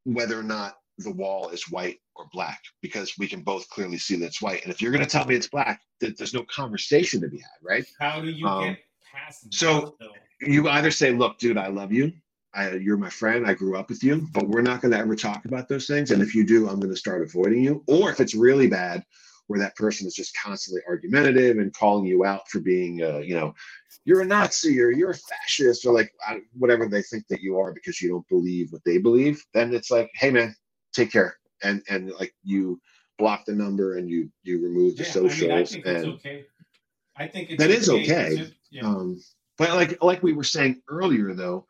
[0.03, 4.15] whether or not the wall is white or black because we can both clearly see
[4.17, 4.63] that it's white.
[4.63, 7.49] And if you're gonna tell me it's black, th- there's no conversation to be had,
[7.63, 7.85] right?
[7.99, 8.79] How do you um, get
[9.11, 10.11] past so- though?
[10.41, 12.13] you either say, "Look, dude, I love you.
[12.53, 13.45] I, you're my friend.
[13.45, 16.11] I grew up with you, but we're not going to ever talk about those things.
[16.11, 19.03] And if you do, I'm going to start avoiding you." Or if it's really bad,
[19.47, 23.35] where that person is just constantly argumentative and calling you out for being, uh, you
[23.35, 23.53] know,
[24.05, 26.13] you're a Nazi or you're a fascist or like
[26.53, 29.91] whatever they think that you are because you don't believe what they believe, then it's
[29.91, 30.55] like, "Hey, man,
[30.93, 32.79] take care," and and like you
[33.17, 35.97] block the number and you you remove the Yeah, I mean, I socials think and
[35.97, 36.45] it's okay.
[37.15, 38.03] I think it's That is okay.
[38.03, 38.35] okay.
[38.37, 38.81] to- yeah.
[38.83, 39.21] um,
[39.57, 41.67] but like like we were saying earlier, though,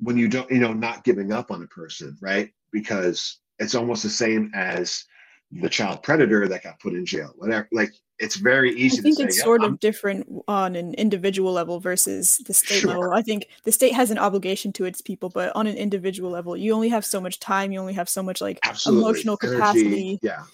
[0.00, 2.50] when you don't, you know, not giving up on a person, right?
[2.72, 5.04] Because it's almost the same as
[5.52, 7.32] the child predator that got put in jail.
[7.36, 8.98] Whatever, like it's very easy.
[8.98, 9.24] I think say.
[9.24, 12.90] it's "Yeah, sort of different on an individual level versus the state Sure.
[12.90, 13.12] level.
[13.12, 16.56] I think the state has an obligation to its people, but on an individual level,
[16.56, 17.72] you only have so much time.
[17.72, 20.18] You only have so much like absolutely emotional energy, capacity.
[20.22, 20.44] Yeah,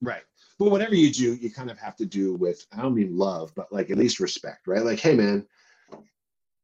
[0.00, 0.22] right.
[0.58, 3.52] But whatever you do, you kind of have to do with I don't mean love,
[3.54, 4.84] but like at least respect, right?
[4.84, 5.46] Like, hey, man,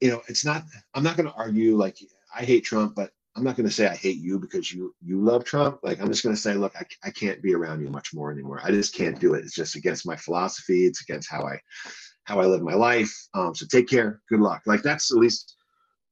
[0.01, 0.65] you know, it's not.
[0.95, 1.99] I'm not going to argue like
[2.35, 5.20] I hate Trump, but I'm not going to say I hate you because you you
[5.20, 5.80] love Trump.
[5.82, 8.30] Like I'm just going to say, look, I, I can't be around you much more
[8.30, 8.61] anymore.
[8.62, 9.45] I just can't do it.
[9.45, 10.87] It's just against my philosophy.
[10.87, 11.59] It's against how I
[12.24, 13.12] how I live my life.
[13.35, 14.20] Um, so take care.
[14.28, 14.62] Good luck.
[14.66, 15.57] Like that's at least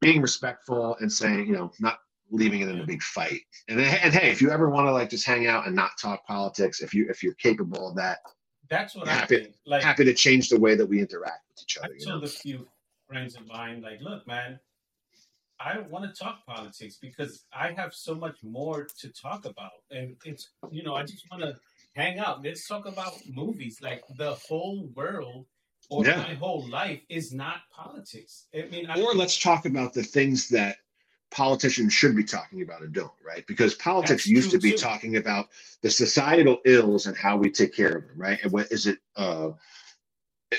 [0.00, 1.98] being respectful and saying, you know, not
[2.30, 3.40] leaving it in a big fight.
[3.68, 6.26] And and hey, if you ever want to like just hang out and not talk
[6.26, 8.18] politics, if you if you're capable of that,
[8.68, 9.54] That's what happy- I think.
[9.64, 11.94] Like happy to change the way that we interact with each I other.
[11.94, 12.12] You know?
[12.12, 12.66] told a few
[13.06, 14.58] friends of mine, like, look, man,
[15.64, 19.72] I don't want to talk politics because I have so much more to talk about.
[19.90, 21.56] And it's, you know, I just want to
[21.94, 22.42] hang out.
[22.42, 23.80] Let's talk about movies.
[23.80, 25.46] Like, the whole world
[25.90, 26.16] or Yeah.
[26.16, 28.46] my whole life is not politics.
[28.54, 30.78] I mean, I, Or let's talk about the things that
[31.30, 33.46] politicians should be talking about and don't, right?
[33.46, 34.78] Because politics That's used to be too.
[34.78, 35.48] talking about
[35.80, 38.38] the societal ills and how we take care of them, right?
[38.42, 38.98] And what is it?
[39.16, 39.50] Uh,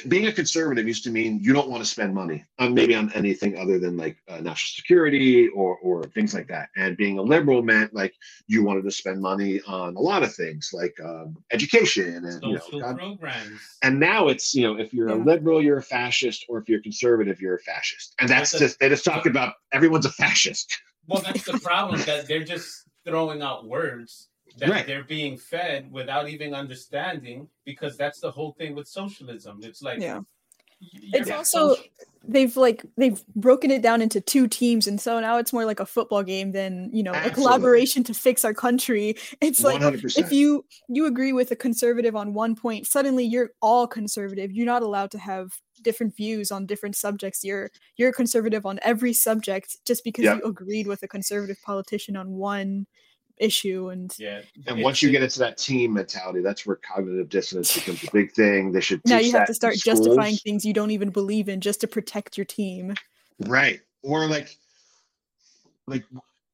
[0.08, 3.12] being a conservative used to mean you don't want to spend money on maybe on
[3.14, 6.70] anything other than like uh, national security or or things like that.
[6.76, 8.14] And being a liberal meant like
[8.48, 12.54] you wanted to spend money on a lot of things like um, education and you
[12.54, 12.60] know.
[12.60, 13.60] social God- programs.
[13.84, 16.82] and now it's you know if you're a liberal you're a fascist or if you're
[16.82, 20.72] conservative you're a fascist and that's the- just they just talk about everyone's a fascist
[21.08, 24.86] Well, that's the problem that they're just throwing out words that Right.
[24.88, 29.60] they're being fed without even understanding because that's the whole thing with socialism.
[29.64, 30.22] It's like Yeah.
[31.14, 31.86] It's not also social-
[32.28, 35.80] they've like they've broken it down into two teams, and so now it's more like
[35.80, 39.16] a football game than you know a collaboration to fix our country.
[39.40, 43.52] It's like 100% if you you agree with a conservative on one point suddenly you're
[43.62, 45.52] all conservative you're not allowed to have
[45.84, 50.40] different views on different subjects you're you're conservative on every subject just because Yep.
[50.44, 52.88] you agreed with a conservative politician on one
[53.38, 54.42] issue and yeah.
[54.68, 58.32] and once you get into that team mentality that's where cognitive dissonance becomes a big
[58.32, 58.72] thing.
[58.72, 61.82] They should now you have to start justifying things you don't even believe in just
[61.82, 62.94] to protect your team.
[63.40, 63.82] Right.
[64.04, 64.56] Or like
[65.88, 66.06] like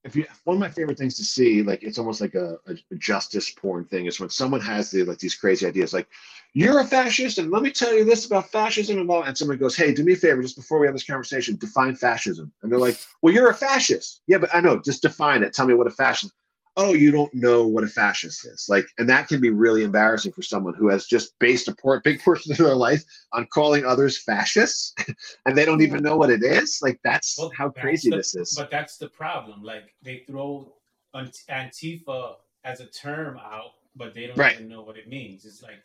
[0.03, 2.95] if you one of my favorite things to see like it's almost like a, a
[2.97, 6.07] justice porn thing is when someone has the like these crazy ideas like
[6.53, 9.57] you're a fascist and let me tell you this about fascism and all and someone
[9.57, 12.51] goes hey do me a favor just before we have this conversation define fascism.
[12.63, 14.21] And they're like well you're a fascist.
[14.27, 15.53] Yeah but i know just define it.
[15.53, 16.33] Tell me what a fascist
[16.79, 20.31] oh you don't know what a fascist is like and that can be really embarrassing
[20.31, 23.03] for someone who has just based a por- big portion of their life
[23.33, 24.93] on calling others fascists
[25.45, 28.17] and they don't even know what it is like that's Well, how that's crazy the-
[28.17, 29.63] this is But that's the problem.
[29.63, 30.73] Like they throw
[31.15, 34.55] Antifa as a term out, but they don't Right.
[34.55, 35.45] even know what it means.
[35.45, 35.81] It's like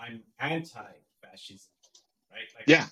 [0.00, 1.70] I'm anti-fascism,
[2.30, 2.48] right?
[2.56, 2.86] Like, Yeah.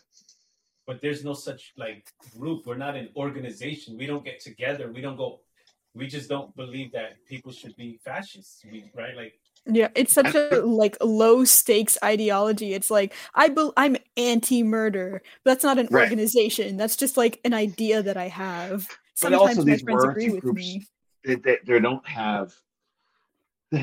[0.86, 2.06] but there's no such like
[2.38, 2.66] group.
[2.66, 3.96] We're not an organization.
[3.98, 4.90] We don't get together.
[4.92, 5.40] We don't go.
[5.96, 8.62] We just don't believe that people should be fascists.
[8.70, 9.16] We, right?
[9.16, 9.32] Like
[9.64, 12.74] Yeah, it's such a like low stakes ideology.
[12.74, 15.22] It's like I bel I'm anti-murder.
[15.42, 16.02] But that's not an Right.
[16.02, 16.76] organization.
[16.76, 18.86] That's just like an idea that I have.
[19.22, 20.86] But also Sometimes my these friends agree with groups- me.
[21.24, 22.52] they, they, they don't have.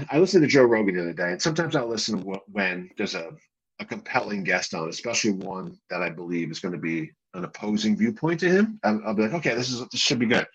[0.10, 2.20] I listened to Joe Rogan the other day, and sometimes I'll listen
[2.52, 3.32] when there's a,
[3.80, 7.98] a compelling guest on, especially one that I believe is going to be an opposing
[7.98, 8.80] viewpoint to him.
[8.84, 10.48] I'll, I'll be like, okay, this is this should be good.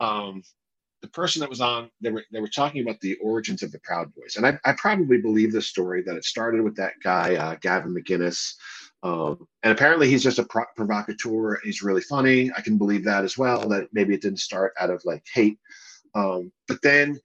[0.00, 0.42] Um,
[1.00, 3.78] the person that was on, they were they were talking about the origins of the
[3.80, 7.36] Proud Boys, and I, I probably believe this story that it started with that guy
[7.36, 8.54] uh, Gavin McInnes
[9.02, 11.60] Um, and apparently he's just a pro- provocateur.
[11.62, 12.50] He's really funny.
[12.56, 13.68] I can believe that as well.
[13.68, 15.58] That maybe it didn't start out of like hate.
[16.14, 17.20] Um, but then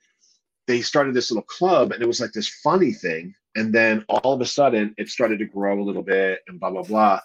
[0.67, 3.34] they started this little club and it was like this funny thing.
[3.55, 6.69] And then all of a sudden it started to grow a little bit and blah,
[6.69, 7.19] blah, blah.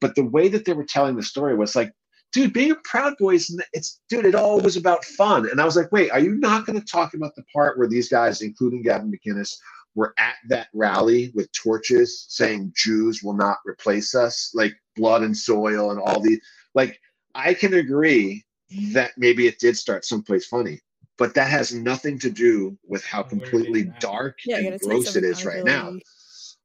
[0.00, 1.92] But the way that they were telling the story was like,
[2.32, 5.48] dude, being a Proud Boy is—it's dude, it all was about fun.
[5.48, 7.88] And I was like, wait, are you not going to talk about the part where
[7.88, 9.52] these guys, including Gavin McInnes,
[9.94, 15.36] were at that rally with torches saying Jews will not replace us, like blood and
[15.36, 16.40] soil and all these.
[16.74, 16.98] like,
[17.34, 18.44] I can agree
[18.92, 20.80] that maybe it did start someplace funny,
[21.18, 24.80] but that has nothing to do with how Where it is completely dark Yeah, and
[24.80, 25.94] gross it is right now.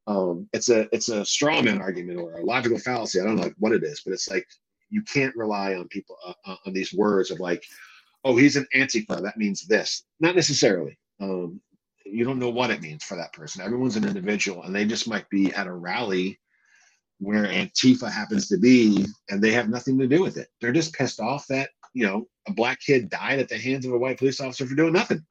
[0.07, 3.19] Um, it's a it's a straw man argument or a logical fallacy.
[3.19, 4.47] I don't know like what it is, but it's like
[4.89, 7.63] you can't rely on people uh, uh, on these words of like,
[8.23, 9.21] oh, he's an antifa.
[9.21, 10.03] That means this.
[10.19, 10.97] Not necessarily.
[11.19, 11.61] Um,
[12.05, 13.61] you don't know what it means for that person.
[13.61, 16.39] Everyone's an individual, and they just might be at a rally
[17.19, 20.47] where Antifa happens to be, and they have nothing to do with it.
[20.61, 23.93] They're just pissed off that you know a black kid died at the hands of
[23.93, 25.25] a white police officer for doing nothing.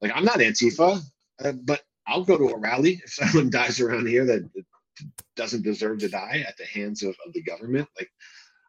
[0.00, 1.00] Like I'm not Antifa,
[1.44, 4.48] uh, but I'll go to a rally if someone dies around here that
[5.36, 7.88] doesn't deserve to die at the hands of, of the government.
[7.98, 8.10] Like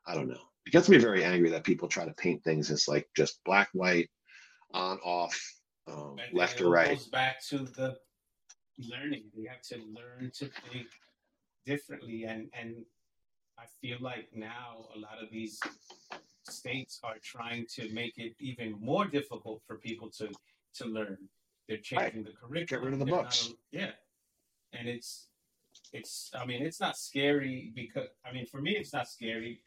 [0.06, 0.42] I don't know.
[0.66, 3.70] It gets me very angry that people try to paint things as like just black,
[3.74, 4.10] white,
[4.74, 5.40] on, off,
[5.88, 6.90] um, left it or right.
[6.90, 7.98] goes back to the
[8.78, 9.24] learning.
[9.36, 10.88] We have to learn to think
[11.66, 12.86] differently, and and
[13.58, 15.60] I feel like now a lot of these
[16.48, 20.30] states are trying to make it even more difficult for people to
[20.76, 21.18] to learn.
[21.68, 22.66] They're changing the curriculum.
[22.68, 23.54] Get rid of the They're books.
[23.72, 23.92] yeah,
[24.74, 25.28] and it's
[25.94, 26.32] it's.
[26.40, 29.62] I mean, it's not scary because I mean, for me, it's not scary,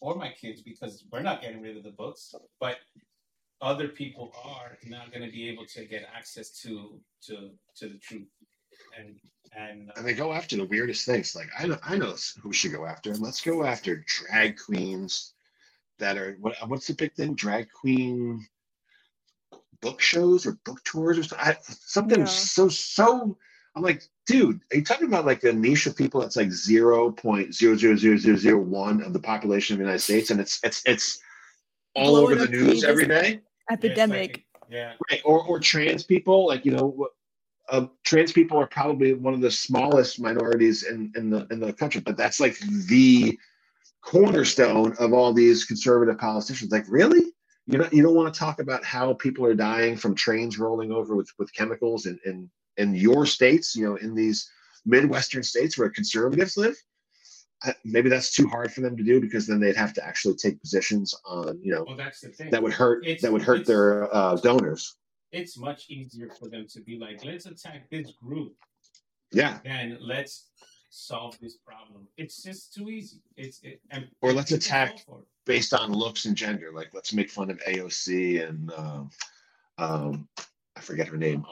[0.00, 2.78] or my kids because we're not getting rid of the books, but
[3.60, 7.98] other people are not going to be able to get access to to to the
[7.98, 8.28] truth
[8.98, 9.16] and
[9.56, 11.34] and uh, And they go after the weirdest things.
[11.34, 13.10] Like I know, I know who we should go after.
[13.10, 15.34] And let's go after drag queens
[15.98, 17.34] that are what, what's the big thing?
[17.34, 18.46] Drag queen
[19.80, 21.46] book shows or book tours or something.
[21.46, 22.24] I, something Yeah.
[22.26, 23.38] so so.
[23.76, 27.10] I'm like, dude, are you talking about like a niche of people that's like zero
[27.12, 30.40] point zero zero zero zero zero one of the population of the United States, and
[30.40, 31.20] it's it's it's
[31.94, 33.14] all Blowing over the news every day.
[33.70, 34.44] every this yeah, like- Epidemic.
[34.70, 37.08] yeah Right, or or trans people, like you know,
[37.68, 41.72] uh, trans people are probably one of the smallest minorities in in the in the
[41.74, 42.58] country, but that's like
[42.88, 43.38] the
[44.00, 46.72] cornerstone of all these conservative politicians.
[46.72, 47.20] Like, really,
[47.66, 50.92] you know, you don't want to talk about how people are dying from trains rolling
[50.92, 54.50] over with with chemicals and, in in your states, you know, in these
[54.84, 56.76] midwestern states where conservatives live.
[57.64, 60.34] Uh, Maybe that's too hard for them to do because then they'd have to actually
[60.36, 63.42] take positions on, you know, well that's the thing that would hurt It's- that would
[63.42, 64.96] hurt their uh, donors.
[65.32, 68.54] it's much easier for them to be like let's attack this group
[69.32, 69.58] Yeah.
[69.64, 70.50] than let's
[70.90, 75.04] solve this problem it's just too easy it's it, and Or let's attack-
[75.46, 76.72] based on looks and gender.
[76.72, 79.10] Like, let's make fun of AOC and um,
[79.78, 80.28] um,
[80.76, 81.44] I forget her name.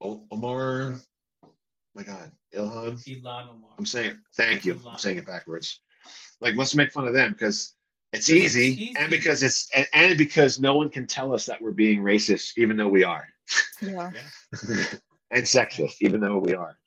[0.00, 0.94] O- O- Omar.
[1.94, 3.24] my God, Ilhan.
[3.24, 3.70] Elon Omar.
[3.78, 4.18] I'm saying.
[4.36, 4.80] Thank you.
[4.86, 5.80] I'm saying it backwards.
[6.40, 7.74] Like, let's make fun of them because
[8.12, 8.94] it's easy, easy.
[8.98, 12.52] and because it's and, and because no one can tell us that we're being racist,
[12.56, 13.26] even though we are,
[13.82, 14.10] Yeah.
[15.30, 16.78] and sexist, even though we are.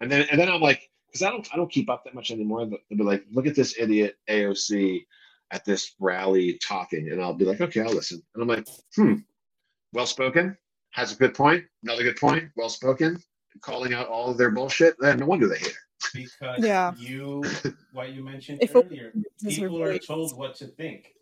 [0.00, 2.30] And then and then I'm like, because I don't I don't keep up that much
[2.30, 2.66] anymore.
[2.66, 5.04] They'll be like, look at this idiot AOC
[5.52, 8.22] at this rally talking, and I'll be like, okay, I'll listen.
[8.34, 9.14] And I'm like, hmm,
[9.92, 10.56] well spoken,
[10.90, 13.18] has a good point, another good point, well spoken,
[13.60, 14.96] calling out all of their bullshit.
[14.98, 16.10] Then no wonder they hate her.
[16.14, 16.92] because Yeah.
[16.96, 17.42] you
[17.92, 21.14] what you mentioned If it- earlier This is her people are told what to think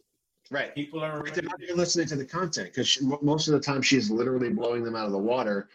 [0.51, 0.75] Right.
[0.75, 3.83] people are But they're not even listening to the content because most of the time
[3.83, 5.69] she's literally blowing them out of the water,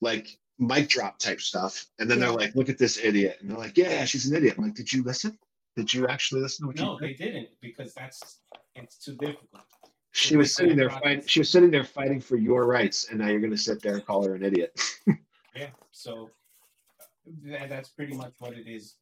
[0.00, 1.86] like mic drop type stuff.
[1.98, 2.26] And then Yeah.
[2.26, 4.74] they're like, "Look at this idiot," and they're like, "Yeah, she's an idiot." I'm like,
[4.74, 5.36] "Did you listen?
[5.74, 8.40] Did you actually listen to what no you they didn't because that's
[8.76, 9.64] it's too difficult
[10.12, 11.26] She was sitting there fighting.
[11.26, 13.94] She was sitting there fighting for your rights, and now you're going to sit there
[13.94, 14.78] and call her an idiot.
[15.54, 16.30] yeah so
[17.44, 18.96] that, that's pretty much what it is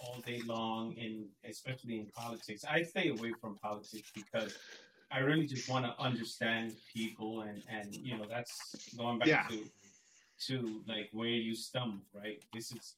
[0.00, 2.64] all day long, in especially in politics.
[2.68, 4.56] I stay away from politics because
[5.10, 9.46] I really just want to understand people, and and you know that's going back Yeah.
[9.48, 9.64] to
[10.46, 12.40] to like where you stumble, right?
[12.54, 12.94] This is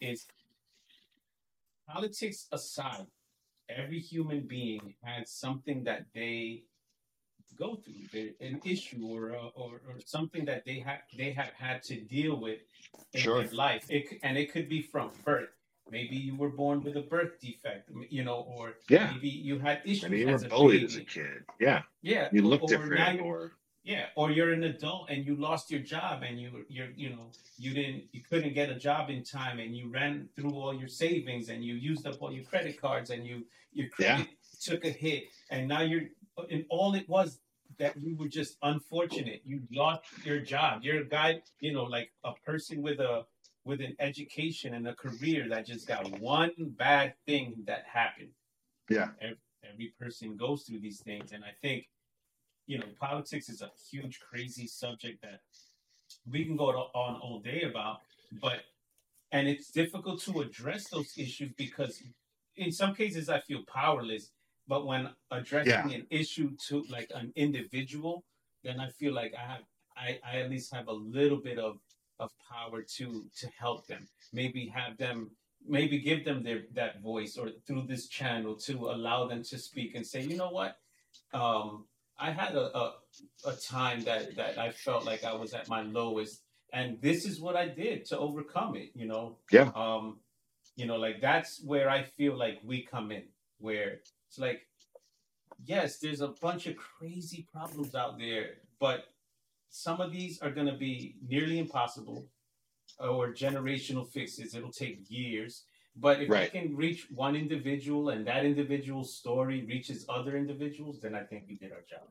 [0.00, 0.26] is
[1.88, 3.06] politics aside,
[3.68, 6.64] every human being has something that they
[7.56, 11.82] go through, an issue or, a, or or something that they have they have had
[11.84, 12.60] to deal with
[13.14, 13.42] in Sure.
[13.42, 13.84] their life.
[13.88, 15.50] It and it could be from birth.
[15.90, 19.12] Maybe you were born with a birth defect, you know, or Yeah.
[19.12, 21.44] maybe you had issues Maybe you were as a bullied as a kid.
[21.60, 21.82] Yeah.
[22.02, 23.52] Yeah, You look or different you're- or
[23.84, 27.30] yeah, or you're an adult and you lost your job and you you're you know
[27.58, 30.88] you didn't you couldn't get a job in time and you ran through all your
[30.88, 34.24] savings and you used up all your credit cards and you your Yeah.
[34.60, 36.08] took a hit and now you're
[36.50, 37.40] and all it was
[37.78, 39.42] that you were just unfortunate.
[39.44, 40.82] You lost your job.
[40.82, 43.24] You're a guy, you know, like a person with a
[43.64, 48.30] with an education and a career that just got one bad thing that happened.
[48.90, 49.10] Yeah.
[49.20, 49.36] Every,
[49.72, 51.86] every person goes through these things and I think
[52.66, 55.40] you know, politics is a huge, crazy subject that
[56.30, 58.00] we can go on all day about,
[58.40, 58.60] but
[59.32, 62.02] and it's difficult to address those issues because
[62.56, 64.30] in some cases I feel powerless,
[64.68, 68.24] but when addressing an issue to like an individual,
[68.64, 69.62] then I feel like I have
[69.96, 71.78] I, I at least have a little bit of
[72.18, 74.08] of power to to help them.
[74.32, 75.30] Maybe have them
[75.66, 79.94] maybe give them their that voice or through this channel to allow them to speak
[79.94, 80.76] and say, you know what?
[81.32, 81.86] Um,
[82.18, 82.94] I had a, a
[83.46, 86.42] a time that that I felt like I was at my lowest,
[86.72, 88.90] and this is what I did to overcome it.
[88.94, 89.70] You know, Yeah.
[89.74, 90.20] Um,
[90.76, 93.24] you know, like that's where I feel like we come in,
[93.58, 94.00] where
[94.32, 94.62] it's like,
[95.62, 99.08] yes, there's a bunch of crazy problems out there, but
[99.68, 102.26] some of these are going to be nearly impossible
[102.98, 104.54] or generational fixes.
[104.54, 105.64] It'll take years.
[105.96, 106.50] But if Right.
[106.50, 111.44] we can reach one individual and that individual's story reaches other individuals, then I think
[111.46, 112.08] we did our job.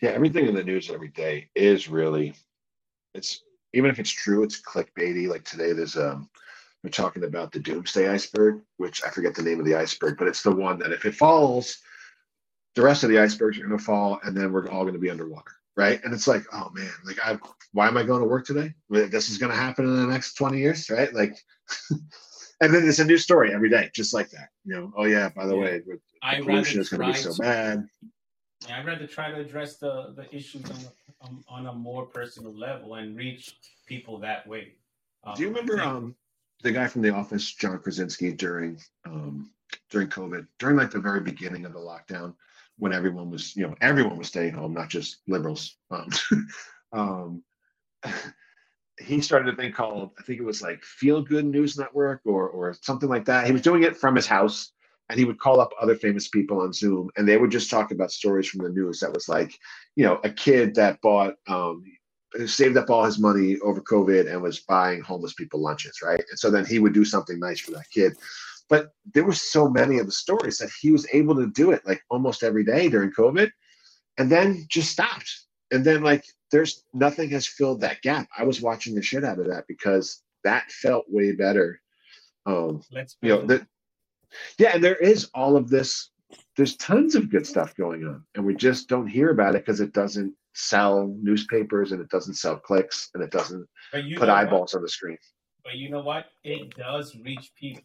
[0.00, 2.32] Yeah, everything in the news every day is really
[3.12, 3.42] it's
[3.74, 5.28] even if it's true, it's clickbaity.
[5.28, 6.30] Like today there's um
[6.82, 10.28] they're talking about the doomsday iceberg, which I forget the name of the iceberg, but
[10.28, 11.78] it's the one that if it falls,
[12.74, 15.52] the rest of the icebergs are gonna fall and then we're all gonna be underwater.
[15.76, 16.00] Right.
[16.04, 17.38] And it's like, oh man, like I
[17.72, 18.74] why am I going to work today?
[18.90, 21.12] This is gonna happen in the next 20 years, right?
[21.14, 21.36] Like
[21.90, 24.48] and then it's a new story every day, just like that.
[24.64, 25.60] You know, oh yeah, by the Yeah.
[25.62, 27.86] way, the I pollution is gonna be so to- bad.
[28.70, 30.76] I'd rather try to address the, the issues on
[31.22, 33.56] um, on a more personal level and reach
[33.86, 34.72] people that way.
[35.24, 36.16] Um, Do you remember I think- um
[36.62, 39.50] the guy from The Office, John Krasinski, during um
[39.90, 42.34] during COVID, during like the very beginning of the lockdown,
[42.78, 45.76] when everyone was, you know, everyone was staying home, not just liberals.
[45.90, 46.08] Um,
[46.92, 47.42] um
[49.00, 52.48] he started a thing called, I think it was like Feel Good News Network or
[52.48, 53.46] or something like that.
[53.46, 54.72] He was doing it from his house
[55.08, 57.90] and he would call up other famous people on Zoom and they would just talk
[57.90, 59.58] about stories from the news that was like,
[59.96, 61.84] you know, a kid that bought um
[62.46, 66.22] saved up all his money over COVID and was buying homeless people lunches, right?
[66.30, 68.16] And so then he would do something nice for that kid.
[68.68, 71.84] But there were so many of the stories that he was able to do it
[71.84, 73.50] like almost every day during COVID
[74.18, 75.46] and then just stopped.
[75.72, 78.28] And then like there's nothing has filled that gap.
[78.36, 81.80] I was watching the shit out of that because that felt way better.
[82.46, 83.66] Um, let's you know, that
[84.58, 86.10] yeah, and there is all of this.
[86.56, 89.80] There's tons of good stuff going on, and we just don't hear about it because
[89.80, 94.30] it doesn't sell newspapers and it doesn't sell clicks and it doesn't put know what?
[94.30, 95.18] eyeballs on the screen.
[95.64, 96.26] But you know what?
[96.42, 97.84] It does reach people,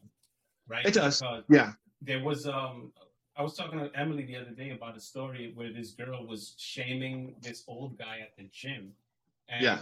[0.67, 0.85] right?
[0.85, 1.21] It does.
[1.21, 2.91] Because Yeah, there was um
[3.37, 6.55] I was talking to Emily the other day about a story where this girl was
[6.57, 8.93] shaming this old guy at the gym.
[9.49, 9.79] And, Yeah.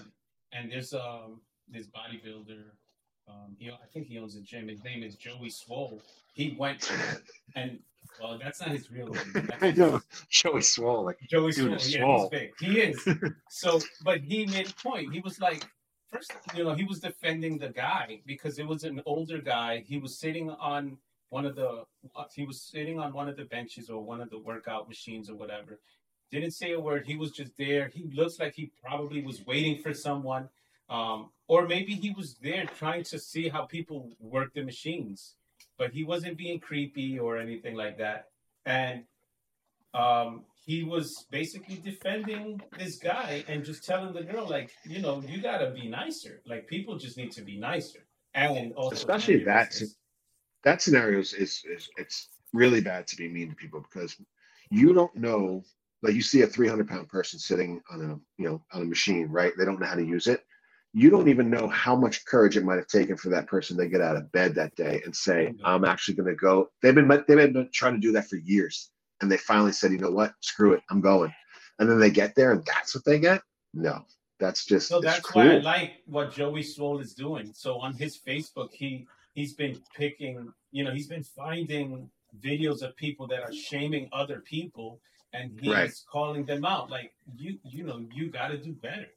[0.52, 2.64] And there's um this bodybuilder.
[3.28, 4.68] Um, he, I think he owns a gym.
[4.68, 6.02] His name is Joey Swoll.
[6.34, 6.92] He went
[7.56, 7.80] and
[8.22, 9.50] well, that's not his real name.
[9.62, 10.02] I know.
[10.30, 11.72] Joey Swole, like Joey Swole.
[11.72, 12.30] Yeah, swole.
[12.32, 12.54] he's big.
[12.60, 13.08] He is.
[13.50, 15.14] so, but he made a point.
[15.14, 15.66] He was like,
[16.12, 19.84] first, you know, he was defending the guy because it was an older guy.
[19.86, 20.98] He was sitting on
[21.30, 21.84] one of the,
[22.16, 25.30] uh, he was sitting on one of the benches or one of the workout machines
[25.30, 25.80] or whatever.
[26.32, 27.06] Didn't say a word.
[27.06, 27.92] He was just there.
[27.94, 30.50] He looks like he probably was waiting for someone.
[30.90, 35.36] Um, or maybe he was there trying to see how people work the machines,
[35.84, 38.30] but he wasn't being creepy or anything like that.
[38.66, 39.04] And
[39.94, 45.22] um, he was basically defending this guy and just telling the girl, like, you know,
[45.28, 46.42] you gotta be nicer.
[46.46, 48.00] Like, people just need to be nicer.
[48.34, 49.98] And also, Especially that business.
[50.64, 54.16] that scenario is, is is it's really bad to be mean to people because
[54.72, 55.64] you don't know.
[56.02, 59.28] Like you see a 300 pound person sitting on a you know on a machine,
[59.28, 59.52] right?
[59.58, 60.46] They don't know how to use it.
[60.94, 63.88] You don't even know how much courage it might have taken for that person to
[63.88, 65.54] get out of bed that day and say.
[65.64, 68.92] "I'm actually going to go." They've been they've been trying to do that for years,
[69.22, 70.34] and they finally said, "You know what?
[70.42, 71.34] Screw it, I'm going."
[71.80, 73.42] And then they get there, and that's what they get.
[73.74, 74.06] No,
[74.40, 75.48] that's just So that's cruel.
[75.48, 77.52] why I like what Joey Swoll is doing.
[77.54, 82.96] So on his Facebook, he he's been picking, you know, he's been finding videos of
[82.96, 85.02] people that are shaming other people,
[85.34, 85.94] and he's Right.
[86.12, 86.90] calling them out.
[86.92, 89.08] Like you, you know, you got to do better.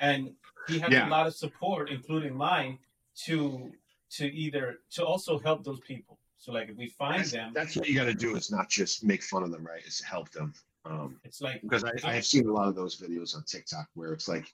[0.00, 0.34] And
[0.68, 1.08] he has Yeah.
[1.08, 2.78] a lot of support, including mine,
[3.24, 3.72] to
[4.08, 6.18] to either to also help those people.
[6.38, 8.36] So like if we find That's, them, that's what you got to do.
[8.36, 9.84] Is not just make fun of them, right?
[9.84, 10.54] Is help them.
[10.84, 13.88] Um, it's like because I, I have seen a lot of those videos on TikTok
[13.94, 14.52] where it's like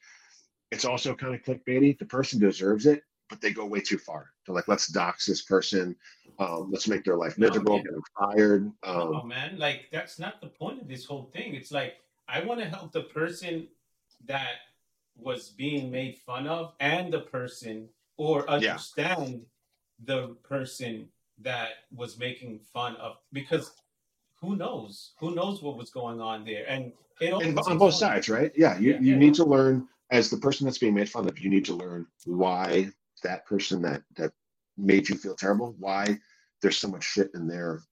[0.70, 1.98] it's also kind of clickbaity.
[1.98, 4.30] The person deserves it, but they go way too far.
[4.46, 5.94] They're like, let's dox this person,
[6.38, 7.84] um, let's make their life miserable, man.
[7.84, 8.72] get them fired.
[8.84, 11.54] Oh Um, man, like that's not the point of this whole thing.
[11.54, 13.68] It's like I want to help the person
[14.24, 14.52] that
[15.16, 19.42] was being made fun of and the person or understand
[20.04, 21.08] the person
[21.40, 23.72] that was making fun of because
[24.40, 25.12] who knows?
[25.20, 26.64] Who knows what was going on there?
[26.68, 28.50] And it and on both sides, right?
[28.56, 29.18] Yeah, you, Yeah, you yeah.
[29.18, 31.38] need to learn as the person that's being made fun of.
[31.38, 32.90] You need to learn why
[33.22, 34.32] that person that that
[34.76, 36.18] made you feel terrible, why
[36.60, 37.82] there's so much shit in their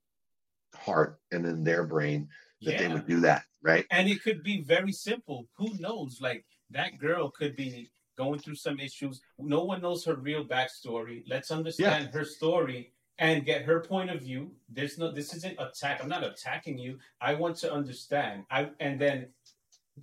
[0.74, 2.28] heart and in their brain
[2.62, 3.86] that they would do that, right?
[3.90, 5.48] And it could be very simple.
[5.56, 6.20] Who knows?
[6.20, 9.20] Like that girl could be going through some issues.
[9.38, 11.22] No one knows her real backstory.
[11.26, 14.52] Let's understand her story and get her point of view.
[14.68, 16.00] There's no this isn't attack.
[16.02, 16.98] I'm not attacking you.
[17.20, 18.44] I want to understand.
[18.50, 19.28] I and then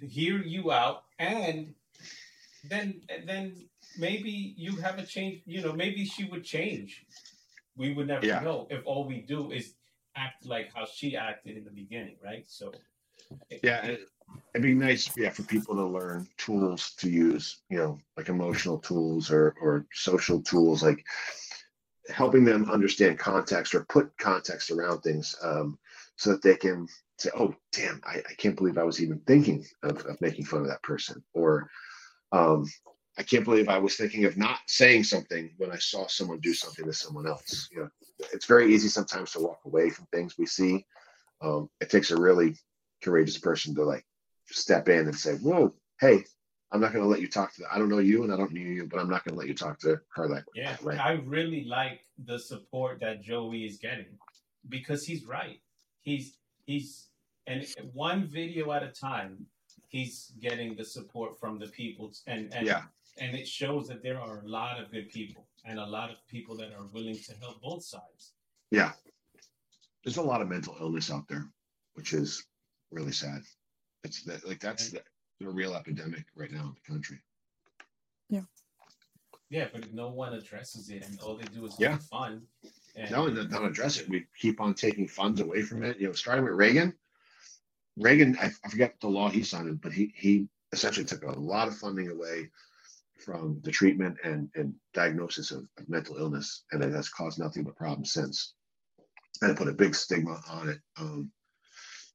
[0.02, 1.74] hear you out and
[2.64, 7.06] then then maybe you have a change, you know, maybe she would change.
[7.76, 8.40] We would never Yeah.
[8.40, 9.74] know if all we do is
[10.16, 12.46] act like how she acted in the beginning, right?
[12.48, 12.74] So
[13.64, 14.10] Yeah, it,
[14.54, 18.80] it'd be nice, yeah, for people to learn tools to use, you know, like emotional
[18.80, 21.06] tools or or social tools, like
[22.10, 25.78] helping them understand context or put context around things, um,
[26.16, 29.66] so that they can say, "Oh, damn, I, I can't believe I was even thinking
[29.84, 31.70] of, of making fun of that person," or
[32.32, 32.66] um,
[33.18, 36.54] "I can't believe I was thinking of not saying something when I saw someone do
[36.54, 37.90] something to someone else." You know,
[38.34, 40.86] it's very easy sometimes to walk away from things we see.
[41.42, 42.56] Um, it takes a really
[43.04, 44.04] courageous person to like
[44.50, 46.24] step in and say, "Whoa, hey,
[46.72, 47.62] I'm not going to let you talk to.
[47.62, 49.40] The, I don't know you, and I don't know you, but I'm not going to
[49.40, 53.22] let you talk to her that, Yeah, that way." I really like the support that
[53.22, 54.18] Joey is getting
[54.70, 55.60] because he's right.
[56.02, 57.08] He's he's
[57.48, 59.46] and one video at a time,
[59.88, 62.84] he's getting the support from the people, and and Yeah.
[63.20, 66.18] and it shows that there are a lot of good people and a lot of
[66.28, 68.34] people that are willing to help both sides.
[68.72, 68.92] Yeah,
[70.04, 71.50] there's a lot of mental illness out there,
[71.94, 72.46] which is
[72.92, 73.42] really sad.
[74.04, 75.02] It's that like that's the,
[75.40, 77.20] the real epidemic right now in the country.
[78.30, 78.42] Yeah,
[79.50, 81.92] Yeah, but no one addresses it, and all they do is Yeah.
[81.92, 82.48] have fun.
[82.96, 84.10] And No, and don't address it.
[84.10, 86.00] We keep on taking funds away from it.
[86.00, 86.94] You know, starting with Reagan.
[87.98, 91.68] Reagan, I, I forget the law he signed, but he he essentially took a lot
[91.68, 92.50] of funding away
[93.24, 97.64] from the treatment and and diagnosis of, of mental illness, and it has caused nothing
[97.64, 98.54] but problems since.
[99.42, 100.80] And it put a big stigma on it.
[101.00, 101.32] Um,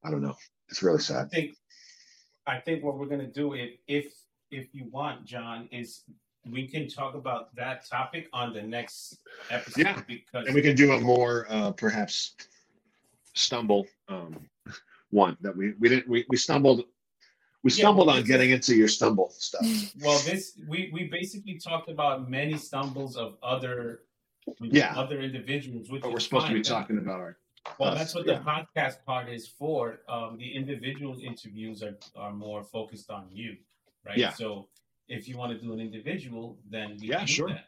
[0.05, 0.37] I don't know.
[0.69, 1.31] It's really I sad.
[1.31, 1.55] think
[2.47, 4.13] I think what we're gonna do if if
[4.51, 6.03] if you want, John, is
[6.51, 9.19] we can talk about that topic on the next
[9.51, 10.03] episode Yeah.
[10.07, 12.35] because And we can do a more uh, perhaps
[13.35, 14.49] stumble um,
[15.11, 16.85] one that we we didn't we, we stumbled
[17.63, 19.65] we Yeah, stumbled well, on getting into your stumble stuff.
[20.03, 24.01] well this we we basically talked about many stumbles of other
[24.61, 24.95] Yeah.
[24.97, 27.39] other individuals which But we're supposed to be talking about our
[27.79, 28.39] Well, that's what yeah.
[28.39, 30.01] the podcast part is for.
[30.09, 33.57] Um, the individual interviews are, are more focused on you,
[34.05, 34.19] right?
[34.19, 34.33] Yeah.
[34.33, 34.69] So
[35.09, 37.49] if you want to do an individual, then we Yeah, can do sure.
[37.49, 37.67] that.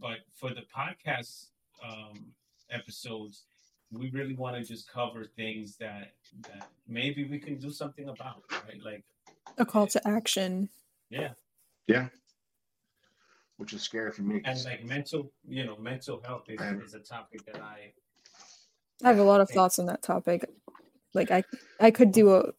[0.00, 1.46] But for the podcast
[1.84, 2.26] um,
[2.70, 3.44] episodes,
[3.90, 6.12] we really want to just cover things that
[6.42, 8.82] that maybe we can do something about, right?
[8.82, 9.04] Like,
[9.58, 10.68] A call to action.
[11.10, 11.30] yeah,
[11.86, 12.08] Yeah
[13.58, 14.42] which is scary for me.
[14.44, 17.92] and like mental, you know, mental health is, is a topic that I
[19.04, 20.48] I have a lot of thoughts on that topic.
[21.14, 21.44] Like I
[21.80, 22.52] I could do a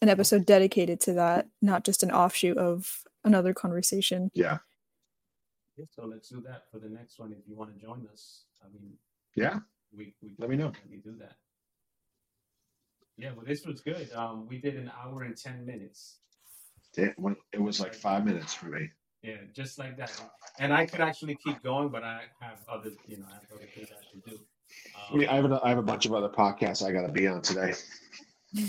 [0.00, 4.30] an episode dedicated to that, not just an offshoot of another conversation.
[4.34, 4.58] yeah,
[5.76, 7.32] Yeah, so let's do that for the next one.
[7.32, 8.94] If you want to join us, I mean,
[9.36, 9.60] yeah.
[9.96, 10.72] we, we Let me know.
[10.72, 11.36] Let me do that.
[13.16, 14.12] Yeah, well, this was good.
[14.12, 16.18] Um, we did an hour and ten minutes.
[16.96, 18.90] It, went- it was like five minutes for me.
[19.22, 20.20] Yeah, just like that.
[20.58, 23.68] And I could actually keep going, but I have other, you know, I have other
[23.72, 24.40] things I should do.
[24.96, 27.06] I Um, mean, I have a, I have a bunch of other podcasts I got
[27.06, 27.72] to be on today.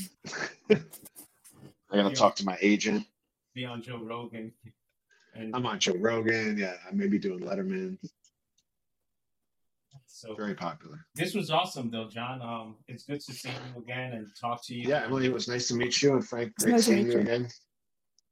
[0.72, 3.06] I got to talk to my agent.
[3.54, 4.52] be on Joe Rogan.
[5.36, 6.58] And I'm on Joe Rogan.
[6.58, 7.98] Yeah, I may be doing Letterman.
[10.08, 11.06] so Very popular.
[11.16, 12.42] this was awesome, though, John.
[12.42, 14.88] Um, it's good to see you again and talk to you.
[14.88, 17.20] Yeah, Emily, it was nice to meet you, and Frank, great nice seeing you you.
[17.20, 17.48] again.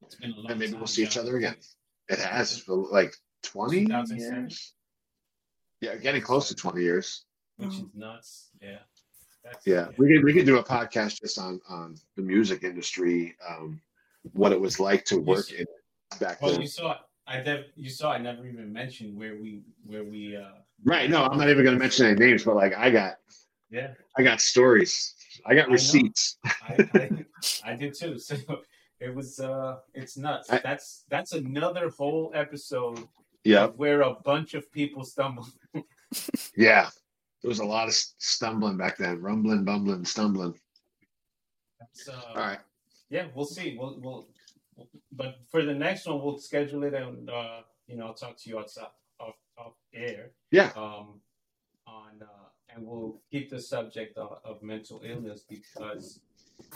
[0.04, 1.56] It's been a long And maybe time, we'll see each other again.
[2.10, 3.88] It has for like 20
[4.18, 4.74] years.
[5.82, 7.26] Yeah, getting close to 20 years.
[7.62, 7.84] Which Oh.
[7.86, 8.50] is nuts.
[8.62, 8.80] Yeah.
[9.44, 13.36] That's, Yeah, we could we could do a podcast just on on the music industry,
[13.48, 13.82] um,
[14.34, 16.62] what it was like to work in it back Well, then.
[16.62, 16.98] you saw.
[17.28, 18.12] I nev- you saw.
[18.12, 20.36] I never even mentioned where we where we.
[20.36, 21.10] uh Right?
[21.10, 23.18] No, I'm not even going to mention any names, but like I got
[23.70, 25.16] Yeah, I got stories.
[25.46, 26.38] I got receipts.
[26.46, 27.26] I, I,
[27.72, 28.18] I did too.
[28.28, 28.36] So
[29.00, 29.40] it was.
[29.40, 30.52] uh It's nuts.
[30.52, 33.08] I- that's that's another whole episode
[33.44, 35.48] Yeah, where a bunch of people stumble.
[36.56, 36.90] yeah.
[37.42, 40.54] There was a lot of stumbling back then, rumbling, bumbling, stumbling.
[41.80, 42.60] That's, uh, All right.
[43.10, 43.76] Yeah, we'll see.
[43.78, 44.28] We'll, we'll,
[45.12, 48.50] but for the next one, we'll schedule it and uh, you know, I'll talk to
[48.50, 48.88] you outside
[49.20, 50.32] off off air.
[50.52, 50.72] Yeah.
[50.76, 51.20] Um,
[51.88, 56.22] on uh, and we'll keep the subject of, of mental illness because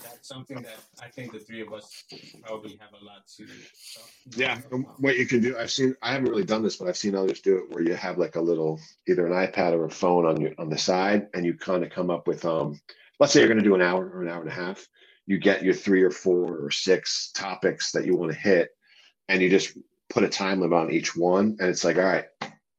[0.03, 2.03] that's something that I think the three of us
[2.44, 3.45] probably have a lot to.
[3.45, 4.99] talk Yeah, about.
[4.99, 7.41] what you can do, I've seen, I haven't really done this, but I've seen others
[7.41, 10.41] do it where you have like a little, either an iPad or a phone on
[10.41, 12.80] your, on the side, and you kind of come up with, um,
[13.20, 14.88] let's say you're going to do an hour or an hour and a half.
[15.28, 18.70] You get your three or four or six topics that you want to hit,
[19.28, 19.78] and you just
[20.10, 21.57] put a time limit on each one.
[21.60, 22.26] And it's like, all right,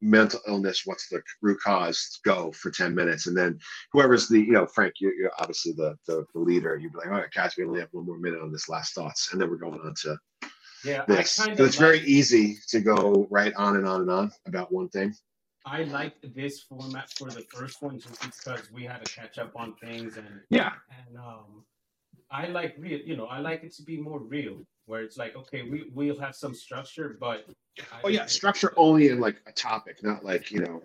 [0.01, 2.21] mental illness, what's the root cause?
[2.25, 3.27] Go for 10 minutes.
[3.27, 3.59] And then
[3.93, 6.77] whoever's the, you know, Frank, you're, you're obviously the, the, the leader.
[6.77, 8.95] You'd be like, all right, guys, we only have one more minute on this last
[8.95, 9.33] thoughts.
[9.33, 10.19] And then we're going on to
[10.85, 11.33] Yeah, this.
[11.33, 14.89] So of it's very easy to go right on and on and on about one
[14.89, 15.15] thing.
[15.65, 19.53] I like this format for the first one just because we had to catch up
[19.57, 20.73] on things and Yeah.
[20.91, 21.65] and um
[22.31, 25.37] i like real you know i like it to be more real where it's like
[25.37, 27.45] okay we we'll have some structure but
[27.93, 30.83] I- Oh yeah, structure only in like a topic, not like you know,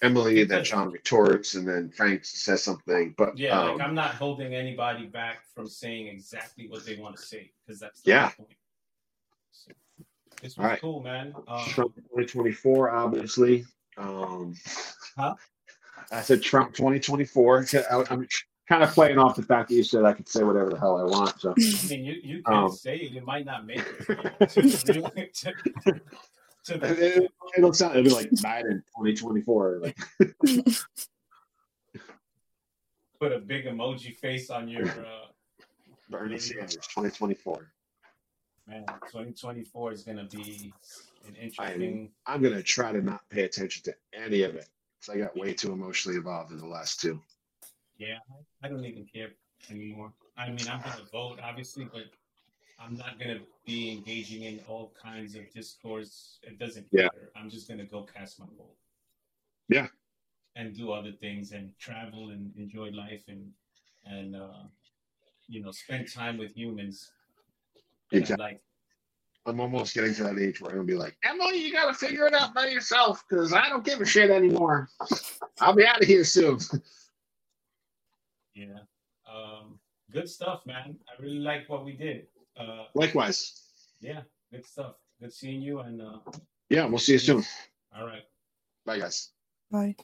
[0.00, 3.14] Emily that John retorts and then Frank says something.
[3.18, 7.14] But yeah um, like i'm not holding anybody back from saying exactly what they want
[7.16, 8.30] to say because that's the Yeah.
[8.30, 8.56] point
[9.52, 9.72] so,
[10.42, 10.80] this was right.
[10.80, 13.66] cool man um, Trump 2024, obviously.
[13.98, 14.54] Um,
[15.18, 15.34] Huh?
[16.10, 17.66] I said Trump 2024.
[17.74, 18.26] I, I'm
[18.70, 20.96] kind of playing off the fact that you said I could say whatever the hell
[20.96, 21.40] I want.
[21.40, 24.14] So i mean you, you can Um, say it it might not make it to,
[24.62, 26.00] the- to,
[26.64, 29.80] to the, it, it'll sound it'll be like Biden 2024.
[29.82, 29.98] Like
[33.20, 35.26] put a big emoji face on your uh
[36.08, 37.72] Bernie Sanders 2024.
[38.68, 40.72] man 2024 is gonna be
[41.26, 44.68] an interesting I'm gonna try to not pay attention to any of it
[45.00, 47.20] because I got way too emotionally involved in the last two.
[48.00, 48.16] Yeah,
[48.62, 49.28] I don't even care
[49.70, 50.10] anymore.
[50.38, 52.04] I mean, I'm going to vote, obviously, but
[52.82, 56.38] I'm not going to be engaging in all kinds of discourse.
[56.42, 57.02] It doesn't Yeah.
[57.02, 57.30] matter.
[57.36, 58.74] I'm just going to go cast my vote.
[59.68, 59.88] Yeah.
[60.56, 63.52] And do other things and travel and enjoy life and,
[64.06, 64.62] and, uh,
[65.46, 67.10] you know, spend time with humans.
[68.12, 68.42] Exactly.
[68.42, 68.60] Like,
[69.44, 72.26] I'm almost getting to that age where I'm gonna be like, Emily, you gotta figure
[72.26, 74.88] it out by yourself because I don't give a shit anymore.
[75.60, 76.58] I'll be out of here soon.
[78.60, 78.84] yeah.
[79.32, 79.78] Um,
[80.12, 80.96] good stuff, man.
[81.08, 82.26] I really like what we did.
[82.56, 83.62] Uh, Likewise.
[84.00, 84.22] yeah,
[84.52, 84.94] good stuff.
[85.20, 85.80] Good seeing you.
[85.80, 86.18] And, uh,
[86.68, 87.44] Yeah, we'll see you soon.
[87.96, 88.22] all right.
[88.84, 89.30] Bye, guys.
[89.70, 89.94] Bye.